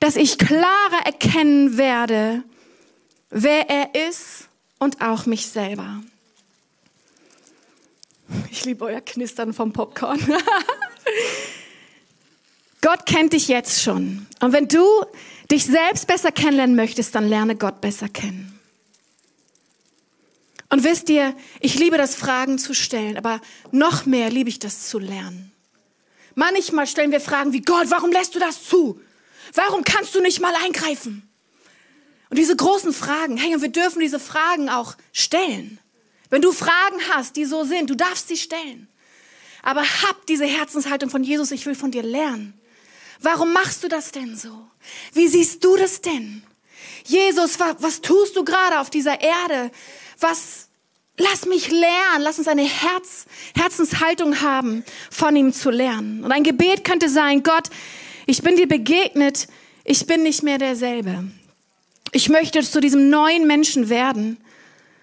dass 0.00 0.16
ich 0.16 0.38
klarer 0.38 1.04
erkennen 1.04 1.76
werde, 1.76 2.42
wer 3.30 3.68
er 3.68 4.08
ist 4.08 4.48
und 4.78 5.00
auch 5.00 5.26
mich 5.26 5.46
selber. 5.46 6.02
Ich 8.50 8.64
liebe 8.64 8.84
euer 8.84 9.00
Knistern 9.00 9.54
vom 9.54 9.72
Popcorn. 9.72 10.20
Gott 12.80 13.06
kennt 13.06 13.32
dich 13.32 13.48
jetzt 13.48 13.82
schon. 13.82 14.26
Und 14.40 14.52
wenn 14.52 14.68
du 14.68 14.84
dich 15.50 15.64
selbst 15.64 16.06
besser 16.06 16.30
kennenlernen 16.30 16.76
möchtest, 16.76 17.14
dann 17.14 17.28
lerne 17.28 17.56
Gott 17.56 17.80
besser 17.80 18.08
kennen. 18.08 18.57
Und 20.70 20.84
wisst 20.84 21.08
ihr, 21.08 21.34
ich 21.60 21.78
liebe 21.78 21.96
das, 21.96 22.14
Fragen 22.14 22.58
zu 22.58 22.74
stellen, 22.74 23.16
aber 23.16 23.40
noch 23.70 24.04
mehr 24.06 24.30
liebe 24.30 24.50
ich 24.50 24.58
das 24.58 24.88
zu 24.88 24.98
lernen. 24.98 25.52
Manchmal 26.34 26.86
stellen 26.86 27.10
wir 27.10 27.20
Fragen 27.20 27.52
wie, 27.52 27.62
Gott, 27.62 27.86
warum 27.90 28.12
lässt 28.12 28.34
du 28.34 28.38
das 28.38 28.64
zu? 28.64 29.00
Warum 29.54 29.82
kannst 29.82 30.14
du 30.14 30.20
nicht 30.20 30.40
mal 30.40 30.54
eingreifen? 30.54 31.28
Und 32.30 32.38
diese 32.38 32.54
großen 32.54 32.92
Fragen, 32.92 33.38
hey, 33.38 33.54
und 33.54 33.62
wir 33.62 33.70
dürfen 33.70 34.00
diese 34.00 34.20
Fragen 34.20 34.68
auch 34.68 34.94
stellen. 35.12 35.78
Wenn 36.28 36.42
du 36.42 36.52
Fragen 36.52 37.00
hast, 37.10 37.36
die 37.36 37.46
so 37.46 37.64
sind, 37.64 37.88
du 37.88 37.94
darfst 37.94 38.28
sie 38.28 38.36
stellen. 38.36 38.88
Aber 39.62 39.82
hab 39.82 40.26
diese 40.26 40.44
Herzenshaltung 40.44 41.08
von 41.08 41.24
Jesus, 41.24 41.50
ich 41.50 41.64
will 41.64 41.74
von 41.74 41.90
dir 41.90 42.02
lernen. 42.02 42.58
Warum 43.20 43.52
machst 43.52 43.82
du 43.82 43.88
das 43.88 44.12
denn 44.12 44.36
so? 44.36 44.68
Wie 45.14 45.28
siehst 45.28 45.64
du 45.64 45.76
das 45.76 46.02
denn? 46.02 46.44
Jesus, 47.04 47.58
was, 47.58 47.76
was 47.80 48.00
tust 48.00 48.36
du 48.36 48.44
gerade 48.44 48.80
auf 48.80 48.90
dieser 48.90 49.20
Erde? 49.20 49.70
Was, 50.20 50.68
lass 51.16 51.46
mich 51.46 51.70
lernen, 51.70 52.20
lass 52.20 52.38
uns 52.38 52.48
eine 52.48 52.62
Herz, 52.62 53.26
Herzenshaltung 53.56 54.40
haben, 54.40 54.84
von 55.10 55.36
ihm 55.36 55.52
zu 55.52 55.70
lernen. 55.70 56.24
Und 56.24 56.32
ein 56.32 56.44
Gebet 56.44 56.84
könnte 56.84 57.08
sein, 57.08 57.42
Gott, 57.42 57.68
ich 58.26 58.42
bin 58.42 58.56
dir 58.56 58.68
begegnet, 58.68 59.48
ich 59.84 60.06
bin 60.06 60.22
nicht 60.22 60.42
mehr 60.42 60.58
derselbe. 60.58 61.24
Ich 62.12 62.28
möchte 62.28 62.60
zu 62.62 62.80
diesem 62.80 63.10
neuen 63.10 63.46
Menschen 63.46 63.88
werden. 63.88 64.38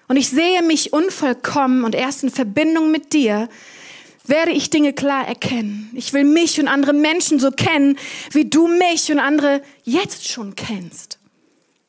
Und 0.08 0.18
ich 0.18 0.30
sehe 0.30 0.62
mich 0.62 0.94
unvollkommen 0.94 1.84
und 1.84 1.96
erst 1.96 2.24
in 2.24 2.30
Verbindung 2.30 2.92
mit 2.92 3.14
dir 3.14 3.50
werde 4.28 4.52
ich 4.52 4.70
Dinge 4.70 4.94
klar 4.94 5.28
erkennen. 5.28 5.92
Ich 5.94 6.14
will 6.14 6.24
mich 6.24 6.60
und 6.60 6.68
andere 6.68 6.94
Menschen 6.94 7.40
so 7.40 7.52
kennen, 7.52 7.98
wie 8.32 8.46
du 8.46 8.68
mich 8.68 9.12
und 9.12 9.20
andere 9.20 9.62
jetzt 9.84 10.28
schon 10.28 10.56
kennst. 10.56 11.20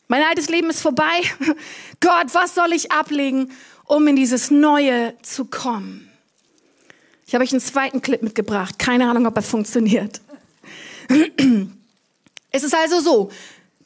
Mein 0.08 0.22
altes 0.22 0.48
Leben 0.48 0.70
ist 0.70 0.80
vorbei. 0.80 1.22
Gott, 2.00 2.32
was 2.32 2.54
soll 2.54 2.72
ich 2.72 2.92
ablegen, 2.92 3.52
um 3.84 4.06
in 4.06 4.16
dieses 4.16 4.50
Neue 4.50 5.14
zu 5.22 5.44
kommen? 5.44 6.10
Ich 7.26 7.34
habe 7.34 7.42
euch 7.42 7.52
einen 7.52 7.60
zweiten 7.60 8.02
Clip 8.02 8.22
mitgebracht. 8.22 8.78
Keine 8.78 9.10
Ahnung, 9.10 9.26
ob 9.26 9.36
er 9.36 9.42
funktioniert. 9.42 10.20
Es 12.52 12.62
ist 12.62 12.74
also 12.74 13.00
so, 13.00 13.30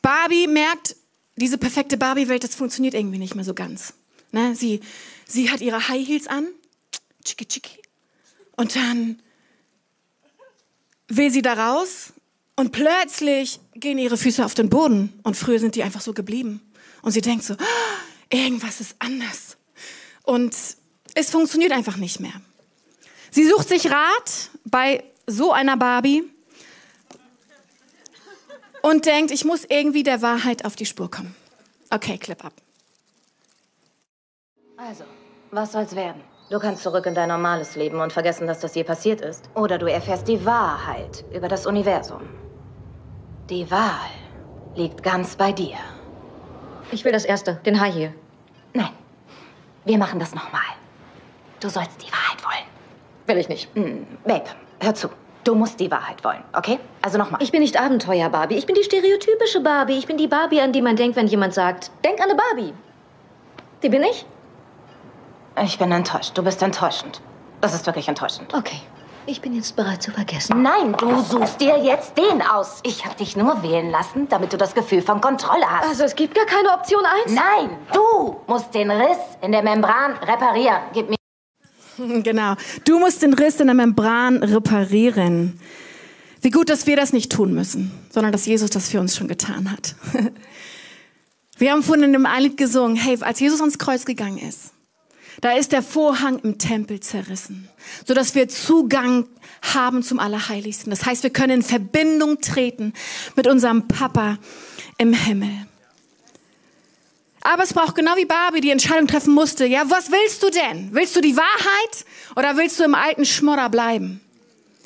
Barbie 0.01 0.47
merkt, 0.47 0.95
diese 1.35 1.59
perfekte 1.59 1.97
Barbie-Welt, 1.97 2.45
das 2.45 2.55
funktioniert 2.55 2.95
irgendwie 2.95 3.19
nicht 3.19 3.35
mehr 3.35 3.45
so 3.45 3.53
ganz. 3.53 3.95
Ne? 4.31 4.55
Sie, 4.55 4.81
sie 5.27 5.51
hat 5.51 5.61
ihre 5.61 5.89
High 5.89 6.07
Heels 6.07 6.29
an, 6.29 6.47
chiki 7.25 7.47
chiki, 7.47 7.83
und 8.57 8.77
dann 8.77 9.21
will 11.09 11.33
sie 11.33 11.43
da 11.43 11.55
raus 11.55 12.13
und 12.61 12.73
plötzlich 12.73 13.59
gehen 13.73 13.97
ihre 13.97 14.19
Füße 14.19 14.45
auf 14.45 14.53
den 14.53 14.69
Boden 14.69 15.19
und 15.23 15.35
früher 15.35 15.59
sind 15.59 15.77
die 15.77 15.83
einfach 15.83 16.03
so 16.03 16.13
geblieben. 16.13 16.61
Und 17.01 17.13
sie 17.13 17.23
denkt 17.23 17.43
so, 17.43 17.55
ah, 17.55 17.57
irgendwas 18.29 18.83
ist 18.83 18.97
anders. 18.99 19.57
Und 20.25 20.55
es 21.15 21.31
funktioniert 21.31 21.73
einfach 21.73 21.97
nicht 21.97 22.21
mehr. 22.21 22.35
Sie 23.31 23.49
sucht 23.49 23.67
sich 23.67 23.91
Rat 23.91 24.51
bei 24.67 25.03
so 25.27 25.53
einer 25.55 25.79
Barbie 25.79 26.23
und 28.83 29.07
denkt, 29.07 29.31
ich 29.31 29.47
muss 29.47 29.65
irgendwie 29.65 30.03
der 30.03 30.21
Wahrheit 30.21 30.67
auf 30.67 30.77
die 30.77 30.85
Spur 30.85 31.11
kommen. 31.11 31.35
Okay, 31.89 32.19
Clip 32.19 32.45
ab. 32.45 32.53
Also, 34.77 35.05
was 35.51 35.73
soll's 35.73 35.97
werden? 35.97 36.21
Du 36.51 36.59
kannst 36.59 36.83
zurück 36.83 37.07
in 37.07 37.15
dein 37.15 37.31
normales 37.31 37.75
Leben 37.75 38.01
und 38.01 38.13
vergessen, 38.13 38.47
dass 38.47 38.61
das 38.61 38.75
je 38.75 38.85
passiert 38.85 39.23
ist. 39.23 39.49
Oder 39.55 39.79
du 39.79 39.87
erfährst 39.87 40.29
die 40.29 40.45
Wahrheit 40.45 41.25
über 41.33 41.49
das 41.49 41.65
Universum. 41.65 42.29
Die 43.51 43.69
Wahl 43.69 44.11
liegt 44.77 45.03
ganz 45.03 45.35
bei 45.35 45.51
dir. 45.51 45.75
Ich 46.93 47.05
will 47.05 47.11
das 47.11 47.25
erste, 47.25 47.55
den 47.67 47.81
Hai 47.81 47.91
hier. 47.91 48.15
Nein, 48.75 48.93
wir 49.85 49.99
machen 49.99 50.21
das 50.21 50.37
nochmal. 50.37 50.63
Du 51.59 51.69
sollst 51.69 52.01
die 52.01 52.13
Wahrheit 52.13 52.45
wollen. 52.45 52.65
Will 53.27 53.39
ich 53.39 53.49
nicht. 53.49 53.69
Hm, 53.75 54.07
Babe, 54.25 54.45
hör 54.79 54.95
zu. 54.95 55.09
Du 55.43 55.57
musst 55.57 55.81
die 55.81 55.91
Wahrheit 55.91 56.23
wollen, 56.23 56.45
okay? 56.53 56.79
Also 57.03 57.19
nochmal. 57.19 57.43
Ich 57.43 57.51
bin 57.51 57.63
nicht 57.63 57.81
Abenteuer-Barbie. 57.81 58.55
Ich 58.55 58.67
bin 58.67 58.77
die 58.77 58.85
stereotypische 58.85 59.61
Barbie. 59.61 59.99
Ich 59.99 60.07
bin 60.07 60.17
die 60.17 60.29
Barbie, 60.29 60.61
an 60.61 60.73
die 60.73 60.83
man 60.83 60.95
denkt, 60.95 61.17
wenn 61.17 61.27
jemand 61.27 61.53
sagt, 61.53 61.91
denk 62.05 62.21
an 62.21 62.31
eine 62.31 62.37
Barbie. 62.37 62.73
Die 63.83 63.89
bin 63.89 64.05
ich? 64.05 64.25
Ich 65.61 65.77
bin 65.77 65.91
enttäuscht. 65.91 66.39
Du 66.39 66.45
bist 66.45 66.63
enttäuschend. 66.63 67.21
Das 67.61 67.75
ist 67.75 67.85
wirklich 67.85 68.07
enttäuschend. 68.07 68.55
Okay. 68.55 68.81
Ich 69.27 69.41
bin 69.41 69.55
jetzt 69.55 69.77
bereit 69.77 70.03
zu 70.03 70.11
vergessen. 70.11 70.63
Nein, 70.63 70.95
du 70.99 71.21
suchst 71.21 71.61
dir 71.61 71.79
jetzt 71.83 72.17
den 72.17 72.43
aus. 72.43 72.81
Ich 72.83 73.05
habe 73.05 73.15
dich 73.17 73.37
nur 73.37 73.63
wählen 73.63 73.91
lassen, 73.91 74.29
damit 74.29 74.53
du 74.53 74.57
das 74.57 74.75
Gefühl 74.75 75.03
von 75.03 75.21
Kontrolle 75.21 75.65
hast. 75.69 75.89
Also 75.89 76.05
es 76.05 76.17
gibt 76.17 76.35
gar 76.35 76.47
keine 76.47 76.71
Option 76.71 77.05
1? 77.27 77.33
Nein, 77.35 77.77
du 77.93 78.37
musst 78.47 78.75
den 78.75 78.91
Riss 78.91 79.19
in 79.43 79.53
der 79.53 79.63
Membran 79.63 80.13
reparieren. 80.17 80.81
Gib 80.93 81.11
mir 81.11 81.17
Genau. 82.23 82.55
Du 82.85 82.99
musst 82.99 83.23
den 83.23 83.35
Riss 83.35 83.61
in 83.61 83.67
der 83.67 83.75
Membran 83.75 84.43
reparieren. 84.43 85.61
Wie 86.41 86.51
gut, 86.51 86.71
dass 86.71 86.87
wir 86.87 86.97
das 86.97 87.13
nicht 87.13 87.31
tun 87.31 87.53
müssen, 87.53 87.93
sondern 88.11 88.33
dass 88.33 88.47
Jesus 88.47 88.71
das 88.71 88.89
für 88.89 89.01
uns 89.01 89.17
schon 89.17 89.29
getan 89.29 89.71
hat. 89.71 89.95
Wir 91.59 91.73
haben 91.73 91.83
vorhin 91.83 92.05
in 92.05 92.13
dem 92.15 92.27
Lied 92.39 92.57
gesungen, 92.57 92.97
hey, 92.97 93.19
als 93.21 93.39
Jesus 93.39 93.61
ans 93.61 93.79
Kreuz 93.79 94.07
gegangen 94.07 94.39
ist, 94.39 94.73
da 95.41 95.53
ist 95.53 95.73
der 95.73 95.83
Vorhang 95.83 96.39
im 96.41 96.59
Tempel 96.59 97.01
zerrissen, 97.01 97.69
so 98.07 98.15
dass 98.15 98.35
wir 98.35 98.49
Zugang 98.49 99.27
haben 99.75 100.03
zum 100.03 100.19
Allerheiligsten. 100.19 100.91
Das 100.91 101.07
heißt, 101.07 101.23
wir 101.23 101.31
können 101.31 101.59
in 101.59 101.63
Verbindung 101.63 102.41
treten 102.41 102.93
mit 103.37 103.47
unserem 103.47 103.89
Papa 103.89 104.39
im 104.99 105.13
Himmel. 105.13 105.67
Aber 107.43 107.63
es 107.63 107.73
braucht 107.73 107.95
genau 107.95 108.17
wie 108.17 108.27
Barbie 108.27 108.61
die 108.61 108.71
Entscheidung 108.71 109.07
treffen 109.07 109.33
musste. 109.33 109.65
Ja, 109.65 109.89
was 109.89 110.11
willst 110.11 110.43
du 110.43 110.51
denn? 110.51 110.91
Willst 110.93 111.17
du 111.17 111.21
die 111.21 111.37
Wahrheit 111.37 112.05
oder 112.37 112.57
willst 112.57 112.79
du 112.79 112.85
im 112.85 112.95
alten 112.95 113.25
Schmodder 113.25 113.71
bleiben? 113.71 114.21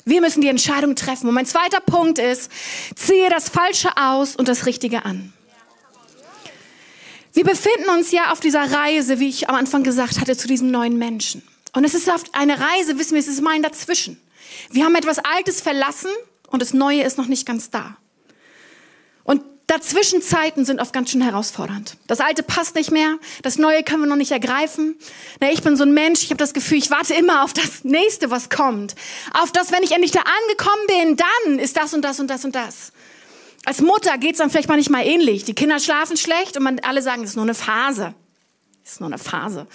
Wir 0.05 0.21
müssen 0.21 0.41
die 0.41 0.47
Entscheidung 0.47 0.95
treffen. 0.95 1.27
Und 1.27 1.33
mein 1.33 1.47
zweiter 1.47 1.81
Punkt 1.81 2.19
ist, 2.19 2.49
ziehe 2.95 3.29
das 3.29 3.49
Falsche 3.49 3.89
aus 3.97 4.35
und 4.35 4.47
das 4.47 4.67
Richtige 4.67 5.03
an. 5.03 5.33
Wir 7.35 7.43
befinden 7.43 7.89
uns 7.89 8.11
ja 8.11 8.31
auf 8.31 8.39
dieser 8.39 8.71
Reise, 8.71 9.19
wie 9.19 9.27
ich 9.27 9.49
am 9.49 9.55
Anfang 9.55 9.83
gesagt 9.83 10.21
hatte, 10.21 10.37
zu 10.37 10.47
diesem 10.47 10.71
neuen 10.71 10.97
Menschen. 10.97 11.43
Und 11.73 11.83
es 11.83 11.93
ist 11.93 12.07
oft 12.07 12.33
eine 12.33 12.57
Reise, 12.57 12.97
wissen 12.97 13.11
wir, 13.11 13.19
es 13.19 13.27
ist 13.27 13.41
mein 13.41 13.61
dazwischen. 13.61 14.17
Wir 14.69 14.85
haben 14.85 14.95
etwas 14.95 15.19
Altes 15.19 15.59
verlassen 15.59 16.11
und 16.47 16.61
das 16.61 16.73
Neue 16.73 17.03
ist 17.03 17.17
noch 17.17 17.27
nicht 17.27 17.45
ganz 17.45 17.69
da. 17.69 17.97
Und 19.25 19.41
dazwischen 19.67 20.21
Zeiten 20.21 20.63
sind 20.63 20.79
oft 20.79 20.93
ganz 20.93 21.11
schön 21.11 21.19
herausfordernd. 21.19 21.97
Das 22.07 22.21
Alte 22.21 22.41
passt 22.41 22.75
nicht 22.75 22.91
mehr, 22.91 23.17
das 23.41 23.57
Neue 23.57 23.83
können 23.83 24.03
wir 24.03 24.07
noch 24.07 24.15
nicht 24.15 24.31
ergreifen. 24.31 24.95
Na, 25.41 25.51
ich 25.51 25.61
bin 25.61 25.75
so 25.75 25.83
ein 25.83 25.93
Mensch, 25.93 26.23
ich 26.23 26.29
habe 26.29 26.37
das 26.37 26.53
Gefühl, 26.53 26.77
ich 26.77 26.89
warte 26.89 27.15
immer 27.15 27.43
auf 27.43 27.51
das 27.51 27.83
Nächste, 27.83 28.31
was 28.31 28.49
kommt. 28.49 28.95
Auf 29.33 29.51
das, 29.51 29.73
wenn 29.73 29.83
ich 29.83 29.91
endlich 29.91 30.11
da 30.11 30.21
angekommen 30.21 30.87
bin, 30.87 31.17
dann 31.17 31.59
ist 31.59 31.75
das 31.75 31.93
und 31.93 32.01
das 32.03 32.17
und 32.21 32.29
das 32.29 32.45
und 32.45 32.55
das. 32.55 32.93
Als 33.65 33.81
Mutter 33.81 34.17
geht's 34.17 34.37
dann 34.37 34.49
vielleicht 34.49 34.69
manchmal 34.69 35.05
ähnlich. 35.05 35.43
Die 35.43 35.55
Kinder 35.55 35.79
schlafen 35.79 36.17
schlecht 36.17 36.55
und 36.55 36.63
man, 36.63 36.79
alle 36.79 37.01
sagen, 37.01 37.23
es 37.23 37.31
ist 37.31 37.35
nur 37.35 37.45
eine 37.45 37.55
Phase. 37.55 38.13
Es 38.83 38.93
ist 38.93 38.99
nur 39.01 39.09
eine 39.09 39.17
Phase. 39.17 39.67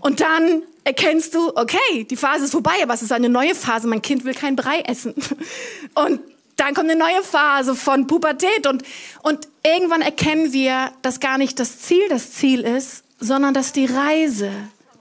Und 0.00 0.20
dann 0.20 0.62
erkennst 0.84 1.34
du, 1.34 1.52
okay, 1.56 2.04
die 2.08 2.16
Phase 2.16 2.44
ist 2.44 2.52
vorbei, 2.52 2.76
aber 2.82 2.94
es 2.94 3.02
ist 3.02 3.12
eine 3.12 3.28
neue 3.28 3.54
Phase. 3.54 3.88
Mein 3.88 4.02
Kind 4.02 4.24
will 4.24 4.34
kein 4.34 4.54
Brei 4.54 4.80
essen. 4.80 5.14
Und 5.94 6.20
dann 6.56 6.74
kommt 6.74 6.88
eine 6.90 6.98
neue 6.98 7.22
Phase 7.22 7.74
von 7.74 8.06
Pubertät 8.06 8.66
und, 8.66 8.82
und 9.22 9.46
irgendwann 9.62 10.00
erkennen 10.00 10.54
wir, 10.54 10.90
dass 11.02 11.20
gar 11.20 11.36
nicht 11.36 11.58
das 11.58 11.80
Ziel 11.80 12.08
das 12.08 12.32
Ziel 12.32 12.62
ist, 12.62 13.04
sondern 13.20 13.52
dass 13.52 13.72
die 13.72 13.84
Reise 13.84 14.50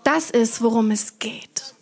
das 0.04 0.32
ist, 0.32 0.62
worum 0.62 0.92
es 0.92 1.18
geht. 1.18 1.74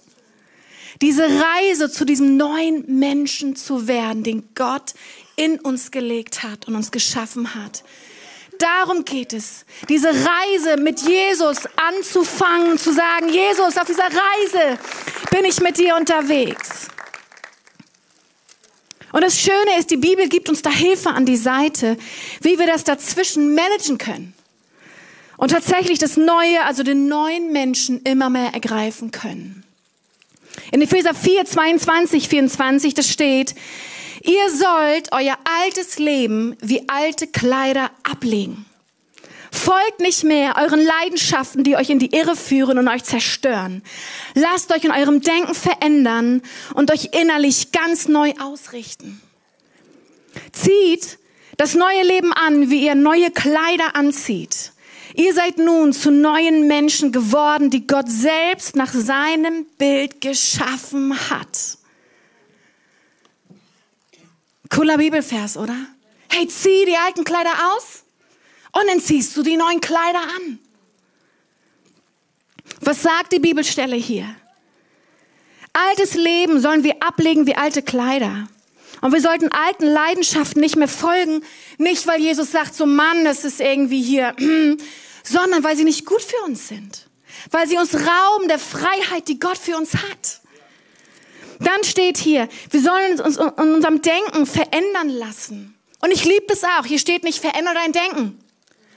Diese 1.02 1.24
Reise 1.24 1.90
zu 1.92 2.06
diesem 2.06 2.38
neuen 2.38 3.00
Menschen 3.00 3.56
zu 3.56 3.88
werden, 3.88 4.24
den 4.24 4.50
Gott 4.54 4.94
in 5.36 5.60
uns 5.60 5.92
gelegt 5.92 6.44
hat 6.44 6.68
und 6.68 6.76
uns 6.76 6.92
geschaffen 6.92 7.56
hat. 7.56 7.84
Darum 8.60 9.04
geht 9.04 9.34
es, 9.34 9.66
diese 9.90 10.10
Reise 10.10 10.78
mit 10.78 11.02
Jesus 11.02 11.58
anzufangen, 11.76 12.78
zu 12.78 12.94
sagen, 12.94 13.30
Jesus, 13.30 13.78
auf 13.78 13.88
dieser 13.88 14.04
Reise 14.04 14.80
bin 15.32 15.44
ich 15.46 15.60
mit 15.60 15.78
dir 15.78 15.96
unterwegs. 15.96 16.88
Und 19.12 19.22
das 19.22 19.40
Schöne 19.40 19.78
ist, 19.78 19.92
die 19.92 19.98
Bibel 19.98 20.28
gibt 20.28 20.50
uns 20.50 20.62
da 20.62 20.72
Hilfe 20.72 21.12
an 21.12 21.26
die 21.26 21.38
Seite, 21.38 21.98
wie 22.42 22.58
wir 22.58 22.66
das 22.66 22.84
dazwischen 22.84 23.54
managen 23.54 23.98
können. 23.98 24.34
Und 25.38 25.52
tatsächlich 25.52 26.00
das 26.00 26.18
Neue, 26.18 26.64
also 26.64 26.84
den 26.84 27.08
neuen 27.08 27.52
Menschen 27.52 28.02
immer 28.04 28.30
mehr 28.30 28.54
ergreifen 28.54 29.12
können. 29.12 29.64
In 30.72 30.82
Epheser 30.82 31.14
4, 31.14 31.46
22, 31.46 32.30
24, 32.30 32.94
das 32.94 33.10
steht, 33.10 33.56
Ihr 34.24 34.50
sollt 34.50 35.12
euer 35.12 35.38
altes 35.64 36.00
Leben 36.00 36.56
wie 36.62 36.88
alte 36.88 37.28
Kleider 37.28 37.92
ablegen. 38.04 38.66
Folgt 39.52 40.00
nicht 40.00 40.24
mehr 40.24 40.56
euren 40.58 40.82
Leidenschaften, 40.82 41.64
die 41.64 41.76
euch 41.76 41.90
in 41.90 42.00
die 42.00 42.16
Irre 42.16 42.36
führen 42.36 42.78
und 42.80 42.88
euch 42.88 43.04
zerstören. 43.04 43.84
Lasst 44.34 44.72
euch 44.72 44.86
in 44.86 44.92
eurem 44.92 45.22
Denken 45.22 45.54
verändern 45.54 46.42
und 46.74 46.90
euch 46.90 47.10
innerlich 47.12 47.72
ganz 47.72 48.08
neu 48.08 48.34
ausrichten. 48.40 49.22
Zieht 50.54 51.20
das 51.58 51.76
neue 51.76 52.04
Leben 52.04 52.34
an, 52.34 52.70
wie 52.70 52.86
ihr 52.86 52.96
neue 52.96 53.30
Kleider 53.30 53.96
anzieht. 53.96 54.72
Ihr 55.16 55.34
seid 55.34 55.60
nun 55.60 55.94
zu 55.94 56.12
neuen 56.12 56.66
Menschen 56.68 57.12
geworden, 57.12 57.70
die 57.70 57.86
Gott 57.86 58.10
selbst 58.10 58.76
nach 58.76 58.92
seinem 58.92 59.66
Bild 59.78 60.22
geschaffen 60.22 61.14
hat. 61.30 61.78
Cooler 64.74 64.98
Bibelvers, 64.98 65.56
oder? 65.56 65.76
Hey, 66.30 66.48
zieh 66.48 66.86
die 66.86 66.98
alten 66.98 67.24
Kleider 67.24 67.54
aus 67.74 68.04
und 68.72 68.88
dann 68.88 69.00
ziehst 69.00 69.38
du 69.38 69.44
die 69.44 69.56
neuen 69.56 69.82
Kleider 69.82 70.22
an. 70.22 70.60
Was 72.82 73.04
sagt 73.04 73.34
die 73.34 73.40
Bibelstelle 73.40 73.96
hier? 73.96 74.36
Altes 75.74 76.16
Leben 76.16 76.60
sollen 76.60 76.84
wir 76.84 77.04
ablegen 77.04 77.46
wie 77.46 77.56
alte 77.56 77.84
Kleider. 77.84 78.48
Und 79.02 79.14
wir 79.14 79.22
sollten 79.22 79.52
alten 79.52 79.86
Leidenschaften 79.86 80.62
nicht 80.62 80.76
mehr 80.76 80.88
folgen, 80.88 81.44
nicht 81.78 82.08
weil 82.08 82.20
Jesus 82.20 82.52
sagt, 82.52 82.74
so 82.74 82.88
Mann, 82.88 83.26
das 83.26 83.44
ist 83.44 83.60
irgendwie 83.60 84.02
hier, 84.02 84.36
sondern 85.24 85.64
weil 85.64 85.78
sie 85.78 85.84
nicht 85.84 86.06
gut 86.06 86.22
für 86.22 86.44
uns 86.46 86.68
sind. 86.68 87.10
Weil 87.52 87.68
sie 87.68 87.78
uns 87.78 87.94
rauben 87.94 88.48
der 88.48 88.60
Freiheit, 88.60 89.28
die 89.28 89.40
Gott 89.40 89.58
für 89.58 89.78
uns 89.78 89.94
hat. 89.94 90.42
Dann 91.64 91.84
steht 91.84 92.18
hier, 92.18 92.50
wir 92.70 92.82
sollen 92.82 93.20
uns 93.20 93.38
in 93.38 93.74
unserem 93.74 94.02
Denken 94.02 94.46
verändern 94.46 95.10
lassen. 95.10 95.76
Und 96.02 96.12
ich 96.12 96.26
liebe 96.26 96.46
das 96.48 96.64
auch. 96.64 96.86
Hier 96.86 97.00
steht 97.00 97.24
nicht, 97.24 97.40
verändere 97.40 97.76
dein 97.76 97.94
Denken, 97.94 98.40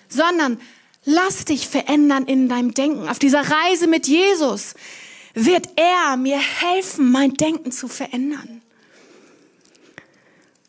sondern 0.09 0.61
lass 1.05 1.45
dich 1.45 1.69
verändern 1.69 2.27
in 2.27 2.49
deinem 2.49 2.75
Denken. 2.75 3.09
Auf 3.09 3.19
dieser 3.19 3.43
Reise 3.43 3.87
mit 3.87 4.09
Jesus 4.09 4.75
wird 5.35 5.69
er 5.77 6.17
mir 6.17 6.39
helfen, 6.39 7.11
mein 7.13 7.35
Denken 7.35 7.71
zu 7.71 7.89
verändern. 7.89 8.63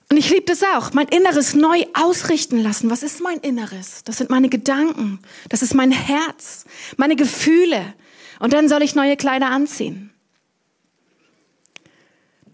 Und 0.09 0.17
ich 0.17 0.29
liebe 0.29 0.45
das 0.45 0.63
auch, 0.63 0.93
mein 0.93 1.07
Inneres 1.07 1.53
neu 1.53 1.83
ausrichten 1.93 2.59
lassen. 2.59 2.89
Was 2.89 3.03
ist 3.03 3.19
mein 3.19 3.39
Inneres? 3.39 4.03
Das 4.05 4.17
sind 4.17 4.29
meine 4.29 4.47
Gedanken, 4.47 5.19
das 5.49 5.61
ist 5.61 5.73
mein 5.73 5.91
Herz, 5.91 6.65
meine 6.95 7.15
Gefühle. 7.15 7.93
Und 8.39 8.53
dann 8.53 8.69
soll 8.69 8.83
ich 8.83 8.95
neue 8.95 9.17
Kleider 9.17 9.47
anziehen. 9.47 10.11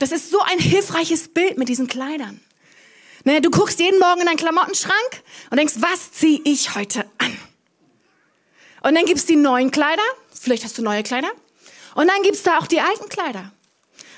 Das 0.04 0.12
ist 0.12 0.32
so 0.32 0.42
ein 0.42 0.60
hilfreiches 0.60 1.30
Bild 1.30 1.58
mit 1.58 1.70
diesen 1.70 1.88
Kleidern. 1.88 2.42
Ne, 3.24 3.40
du 3.40 3.50
guckst 3.50 3.80
jeden 3.80 4.00
Morgen 4.00 4.20
in 4.20 4.26
deinen 4.26 4.36
Klamottenschrank 4.36 5.24
und 5.50 5.56
denkst, 5.56 5.76
was 5.78 6.12
ziehe 6.12 6.42
ich 6.44 6.76
heute 6.76 7.06
an? 7.20 7.38
Und 8.82 8.96
dann 8.96 9.06
gibt's 9.06 9.26
die 9.26 9.38
neuen 9.38 9.72
Kleider. 9.72 10.04
Vielleicht 10.38 10.66
hast 10.66 10.78
du 10.78 10.82
neue 10.82 11.04
Kleider. 11.04 11.30
Und 11.96 12.10
dann 12.10 12.22
gibt's 12.22 12.44
da 12.44 12.58
auch 12.58 12.68
die 12.68 12.82
alten 12.82 13.08
Kleider. 13.08 13.54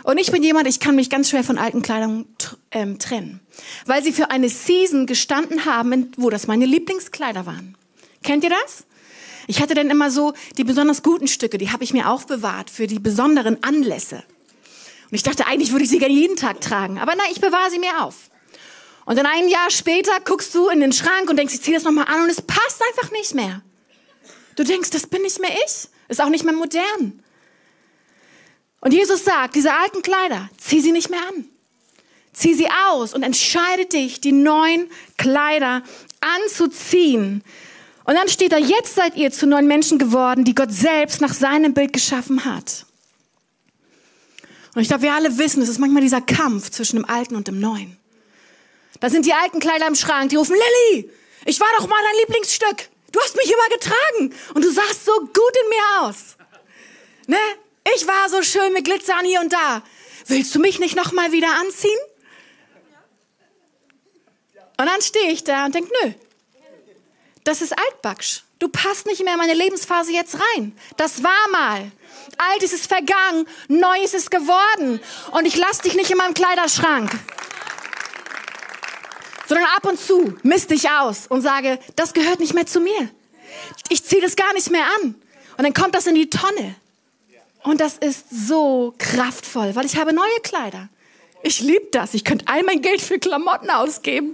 Und 0.03 0.17
ich 0.17 0.31
bin 0.31 0.41
jemand, 0.41 0.67
ich 0.67 0.79
kann 0.79 0.95
mich 0.95 1.11
ganz 1.11 1.29
schwer 1.29 1.43
von 1.43 1.59
alten 1.59 1.83
Kleidern 1.83 2.25
ähm, 2.71 2.97
trennen. 2.97 3.41
Weil 3.85 4.03
sie 4.03 4.11
für 4.11 4.31
eine 4.31 4.49
Season 4.49 5.05
gestanden 5.05 5.65
haben, 5.65 6.11
wo 6.17 6.31
das 6.31 6.47
meine 6.47 6.65
Lieblingskleider 6.65 7.45
waren. 7.45 7.77
Kennt 8.23 8.43
ihr 8.43 8.49
das? 8.49 8.85
Ich 9.45 9.61
hatte 9.61 9.75
dann 9.75 9.91
immer 9.91 10.09
so 10.09 10.33
die 10.57 10.63
besonders 10.63 11.03
guten 11.03 11.27
Stücke, 11.27 11.59
die 11.59 11.71
habe 11.71 11.83
ich 11.83 11.93
mir 11.93 12.09
aufbewahrt 12.09 12.71
für 12.71 12.87
die 12.87 12.97
besonderen 12.97 13.63
Anlässe. 13.63 14.23
Und 15.09 15.13
ich 15.13 15.23
dachte, 15.23 15.47
eigentlich 15.47 15.71
würde 15.71 15.85
ich 15.85 15.89
sie 15.89 15.99
gerne 15.99 16.13
jeden 16.13 16.35
Tag 16.35 16.61
tragen. 16.61 16.99
Aber 16.99 17.15
nein, 17.15 17.27
ich 17.31 17.41
bewahre 17.41 17.69
sie 17.69 17.79
mir 17.79 18.03
auf. 18.03 18.29
Und 19.05 19.17
dann 19.17 19.25
ein 19.25 19.47
Jahr 19.47 19.69
später 19.69 20.19
guckst 20.19 20.53
du 20.55 20.69
in 20.69 20.79
den 20.79 20.91
Schrank 20.91 21.29
und 21.29 21.37
denkst, 21.37 21.53
ich 21.53 21.61
ziehe 21.61 21.75
das 21.75 21.83
nochmal 21.83 22.05
an 22.07 22.23
und 22.23 22.29
es 22.29 22.41
passt 22.41 22.81
einfach 22.89 23.11
nicht 23.11 23.35
mehr. 23.35 23.61
Du 24.55 24.63
denkst, 24.63 24.89
das 24.89 25.07
bin 25.07 25.21
nicht 25.21 25.39
mehr 25.39 25.51
ich. 25.65 25.89
Ist 26.07 26.21
auch 26.21 26.29
nicht 26.29 26.43
mehr 26.43 26.53
modern. 26.53 27.23
Und 28.79 28.93
Jesus 28.93 29.23
sagt, 29.23 29.55
diese 29.55 29.73
alten 29.73 30.01
Kleider, 30.01 30.49
zieh 30.57 30.79
sie 30.79 30.91
nicht 30.91 31.09
mehr 31.09 31.21
an. 31.27 31.45
Zieh 32.33 32.53
sie 32.53 32.67
aus 32.89 33.13
und 33.13 33.23
entscheide 33.23 33.85
dich, 33.85 34.21
die 34.21 34.31
neuen 34.31 34.89
Kleider 35.17 35.83
anzuziehen. 36.21 37.43
Und 38.03 38.15
dann 38.15 38.27
steht 38.27 38.51
da, 38.51 38.57
jetzt 38.57 38.95
seid 38.95 39.15
ihr 39.15 39.31
zu 39.31 39.47
neuen 39.47 39.67
Menschen 39.67 39.97
geworden, 39.97 40.43
die 40.43 40.53
Gott 40.53 40.71
selbst 40.71 41.21
nach 41.21 41.33
seinem 41.33 41.73
Bild 41.73 41.93
geschaffen 41.93 42.45
hat. 42.45 42.85
Und 44.75 44.81
ich 44.81 44.89
glaube, 44.89 45.03
wir 45.03 45.13
alle 45.13 45.37
wissen, 45.37 45.63
es 45.63 45.69
ist 45.69 45.79
manchmal 45.79 46.01
dieser 46.01 46.21
Kampf 46.21 46.69
zwischen 46.69 46.97
dem 46.97 47.05
Alten 47.05 47.35
und 47.35 47.47
dem 47.47 47.59
Neuen. 47.59 47.97
Da 48.99 49.09
sind 49.09 49.25
die 49.25 49.33
alten 49.33 49.59
Kleider 49.59 49.87
im 49.87 49.95
Schrank, 49.95 50.29
die 50.29 50.35
rufen, 50.35 50.55
Lilly, 50.55 51.09
ich 51.45 51.59
war 51.59 51.67
doch 51.77 51.87
mal 51.87 52.01
dein 52.03 52.15
Lieblingsstück. 52.21 52.89
Du 53.11 53.19
hast 53.21 53.35
mich 53.37 53.51
immer 53.51 53.69
getragen 53.69 54.35
und 54.53 54.63
du 54.63 54.71
sahst 54.71 55.05
so 55.05 55.13
gut 55.19 55.53
in 55.63 55.69
mir 55.69 56.01
aus. 56.01 56.35
Ne? 57.27 57.37
Ich 57.95 58.05
war 58.05 58.29
so 58.29 58.43
schön 58.43 58.73
mit 58.73 58.85
Glitzer 58.85 59.15
an 59.15 59.25
hier 59.25 59.39
und 59.39 59.53
da. 59.53 59.81
Willst 60.27 60.53
du 60.53 60.59
mich 60.59 60.79
nicht 60.79 60.95
noch 60.95 61.11
mal 61.13 61.31
wieder 61.31 61.49
anziehen? 61.59 61.99
Und 64.77 64.85
dann 64.85 65.01
stehe 65.01 65.31
ich 65.31 65.43
da 65.43 65.65
und 65.65 65.75
denke, 65.75 65.89
nö, 66.03 66.11
das 67.45 67.61
ist 67.61 67.77
altbacksch. 67.77 68.43
Du 68.59 68.67
passt 68.67 69.05
nicht 69.05 69.23
mehr 69.23 69.33
in 69.33 69.39
meine 69.39 69.53
Lebensphase 69.53 70.11
jetzt 70.11 70.35
rein. 70.35 70.77
Das 70.97 71.23
war 71.23 71.49
mal. 71.51 71.91
Altes 72.37 72.73
ist 72.73 72.87
vergangen, 72.87 73.47
Neues 73.67 74.13
ist 74.13 74.31
geworden. 74.31 74.99
Und 75.31 75.45
ich 75.45 75.55
lass 75.55 75.79
dich 75.79 75.95
nicht 75.95 76.11
in 76.11 76.17
meinem 76.17 76.33
Kleiderschrank. 76.33 77.11
Sondern 79.47 79.67
ab 79.75 79.85
und 79.85 79.99
zu 79.99 80.37
misst 80.43 80.71
dich 80.71 80.89
aus 80.89 81.27
und 81.27 81.41
sage, 81.41 81.79
das 81.95 82.13
gehört 82.13 82.39
nicht 82.39 82.53
mehr 82.53 82.65
zu 82.65 82.79
mir. 82.79 83.09
Ich 83.89 84.03
ziehe 84.03 84.21
das 84.21 84.35
gar 84.35 84.53
nicht 84.53 84.71
mehr 84.71 84.85
an. 85.01 85.15
Und 85.57 85.63
dann 85.63 85.73
kommt 85.73 85.95
das 85.95 86.07
in 86.07 86.15
die 86.15 86.29
Tonne. 86.29 86.75
Und 87.63 87.81
das 87.81 87.97
ist 87.97 88.25
so 88.29 88.93
kraftvoll, 88.97 89.75
weil 89.75 89.85
ich 89.85 89.97
habe 89.97 90.13
neue 90.13 90.39
Kleider. 90.43 90.89
Ich 91.41 91.59
liebe 91.61 91.87
das. 91.91 92.15
Ich 92.15 92.23
könnte 92.23 92.45
all 92.47 92.63
mein 92.63 92.81
Geld 92.81 93.01
für 93.01 93.19
Klamotten 93.19 93.69
ausgeben. 93.69 94.33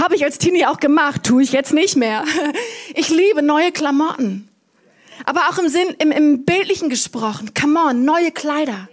Habe 0.00 0.14
ich 0.14 0.24
als 0.24 0.38
Teenie 0.38 0.66
auch 0.66 0.78
gemacht, 0.78 1.24
tue 1.24 1.42
ich 1.42 1.52
jetzt 1.52 1.72
nicht 1.72 1.96
mehr. 1.96 2.24
Ich 2.94 3.08
liebe 3.08 3.42
neue 3.42 3.72
Klamotten. 3.72 4.48
Aber 5.24 5.48
auch 5.48 5.58
im 5.58 5.68
Sinn, 5.68 5.88
im, 5.98 6.10
im 6.10 6.44
Bildlichen 6.44 6.88
gesprochen. 6.88 7.52
Come 7.54 7.78
on, 7.78 8.04
neue 8.04 8.32
Kleider. 8.32 8.88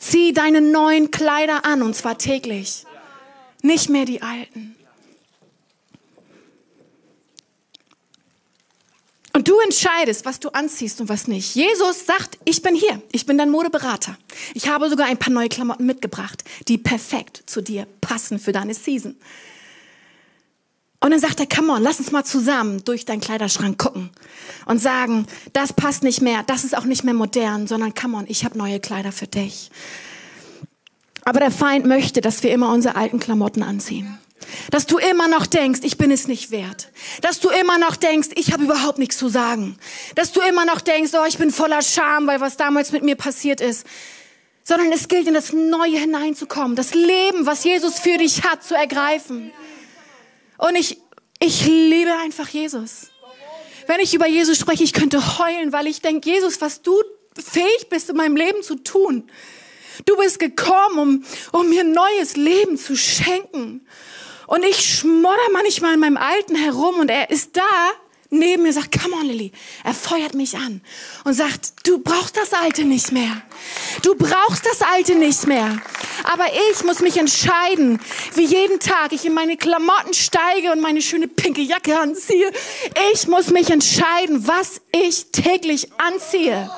Zieh 0.00 0.32
deine 0.32 0.60
neuen 0.60 1.10
Kleider 1.10 1.64
an 1.64 1.82
und 1.82 1.94
zwar 1.94 2.18
täglich. 2.18 2.84
Nicht 3.62 3.88
mehr 3.88 4.04
die 4.04 4.22
alten. 4.22 4.76
Und 9.34 9.48
du 9.48 9.58
entscheidest, 9.58 10.24
was 10.24 10.38
du 10.38 10.50
anziehst 10.50 11.00
und 11.00 11.08
was 11.08 11.26
nicht. 11.26 11.56
Jesus 11.56 12.06
sagt, 12.06 12.38
ich 12.44 12.62
bin 12.62 12.76
hier, 12.76 13.02
ich 13.10 13.26
bin 13.26 13.36
dein 13.36 13.50
Modeberater. 13.50 14.16
Ich 14.54 14.68
habe 14.68 14.88
sogar 14.88 15.08
ein 15.08 15.18
paar 15.18 15.32
neue 15.32 15.48
Klamotten 15.48 15.86
mitgebracht, 15.86 16.44
die 16.68 16.78
perfekt 16.78 17.42
zu 17.46 17.60
dir 17.60 17.86
passen 18.00 18.38
für 18.38 18.52
deine 18.52 18.74
Season. 18.74 19.16
Und 21.04 21.10
dann 21.10 21.20
sagt 21.20 21.38
er, 21.38 21.46
come 21.46 21.70
on, 21.70 21.82
lass 21.82 21.98
uns 21.98 22.12
mal 22.12 22.24
zusammen 22.24 22.82
durch 22.86 23.04
deinen 23.04 23.20
Kleiderschrank 23.20 23.76
gucken 23.76 24.08
und 24.64 24.80
sagen, 24.80 25.26
das 25.52 25.74
passt 25.74 26.02
nicht 26.02 26.22
mehr, 26.22 26.42
das 26.46 26.64
ist 26.64 26.74
auch 26.74 26.86
nicht 26.86 27.04
mehr 27.04 27.12
modern, 27.12 27.66
sondern 27.66 27.94
come 27.94 28.16
on, 28.16 28.24
ich 28.26 28.42
habe 28.46 28.56
neue 28.56 28.80
Kleider 28.80 29.12
für 29.12 29.26
dich. 29.26 29.70
Aber 31.26 31.40
der 31.40 31.50
Feind 31.50 31.84
möchte, 31.84 32.22
dass 32.22 32.42
wir 32.42 32.52
immer 32.52 32.72
unsere 32.72 32.96
alten 32.96 33.20
Klamotten 33.20 33.62
anziehen. 33.62 34.18
Dass 34.70 34.86
du 34.86 34.96
immer 34.96 35.28
noch 35.28 35.44
denkst, 35.44 35.80
ich 35.82 35.98
bin 35.98 36.10
es 36.10 36.26
nicht 36.26 36.50
wert. 36.50 36.88
Dass 37.20 37.38
du 37.38 37.50
immer 37.50 37.76
noch 37.76 37.96
denkst, 37.96 38.30
ich 38.36 38.54
habe 38.54 38.64
überhaupt 38.64 38.96
nichts 38.96 39.18
zu 39.18 39.28
sagen. 39.28 39.76
Dass 40.14 40.32
du 40.32 40.40
immer 40.40 40.64
noch 40.64 40.80
denkst, 40.80 41.12
oh, 41.12 41.26
ich 41.28 41.36
bin 41.36 41.50
voller 41.50 41.82
Scham, 41.82 42.26
weil 42.26 42.40
was 42.40 42.56
damals 42.56 42.92
mit 42.92 43.02
mir 43.02 43.16
passiert 43.16 43.60
ist. 43.60 43.86
Sondern 44.62 44.90
es 44.90 45.08
gilt, 45.08 45.28
in 45.28 45.34
das 45.34 45.52
Neue 45.52 45.98
hineinzukommen, 45.98 46.76
das 46.76 46.94
Leben, 46.94 47.44
was 47.44 47.62
Jesus 47.62 47.98
für 47.98 48.16
dich 48.16 48.44
hat, 48.44 48.64
zu 48.64 48.74
ergreifen. 48.74 49.52
Und 50.66 50.76
ich, 50.76 50.98
ich 51.40 51.66
liebe 51.66 52.12
einfach 52.22 52.48
Jesus. 52.48 53.10
Wenn 53.86 54.00
ich 54.00 54.14
über 54.14 54.26
Jesus 54.26 54.58
spreche, 54.58 54.82
ich 54.82 54.94
könnte 54.94 55.38
heulen, 55.38 55.74
weil 55.74 55.86
ich 55.86 56.00
denke, 56.00 56.30
Jesus, 56.30 56.62
was 56.62 56.80
du 56.80 56.94
fähig 57.38 57.88
bist, 57.90 58.08
in 58.08 58.16
meinem 58.16 58.34
Leben 58.34 58.62
zu 58.62 58.76
tun. 58.76 59.30
Du 60.06 60.16
bist 60.16 60.38
gekommen, 60.38 60.98
um, 60.98 61.24
um 61.52 61.68
mir 61.68 61.84
neues 61.84 62.36
Leben 62.36 62.78
zu 62.78 62.96
schenken. 62.96 63.86
Und 64.46 64.64
ich 64.64 64.80
schmodder 64.80 65.50
manchmal 65.52 65.94
in 65.94 66.00
meinem 66.00 66.16
Alten 66.16 66.56
herum 66.56 66.98
und 66.98 67.10
er 67.10 67.28
ist 67.28 67.58
da 67.58 67.62
neben 68.30 68.62
mir 68.62 68.72
sagt, 68.72 69.00
come 69.00 69.14
on 69.14 69.26
Lilly. 69.26 69.52
Er 69.84 69.94
feuert 69.94 70.34
mich 70.34 70.56
an 70.56 70.80
und 71.24 71.34
sagt, 71.34 71.74
du 71.84 71.98
brauchst 71.98 72.36
das 72.36 72.52
Alte 72.52 72.84
nicht 72.84 73.12
mehr. 73.12 73.42
Du 74.02 74.14
brauchst 74.14 74.66
das 74.66 74.82
Alte 74.82 75.14
nicht 75.14 75.46
mehr. 75.46 75.80
Aber 76.24 76.46
ich 76.72 76.84
muss 76.84 77.00
mich 77.00 77.16
entscheiden, 77.16 78.00
wie 78.34 78.44
jeden 78.44 78.80
Tag 78.80 79.12
ich 79.12 79.24
in 79.24 79.34
meine 79.34 79.56
Klamotten 79.56 80.14
steige 80.14 80.72
und 80.72 80.80
meine 80.80 81.02
schöne 81.02 81.28
pinke 81.28 81.62
Jacke 81.62 81.98
anziehe. 81.98 82.50
Ich 83.12 83.28
muss 83.28 83.50
mich 83.50 83.70
entscheiden, 83.70 84.46
was 84.46 84.80
ich 84.92 85.26
täglich 85.32 85.88
anziehe. 85.98 86.70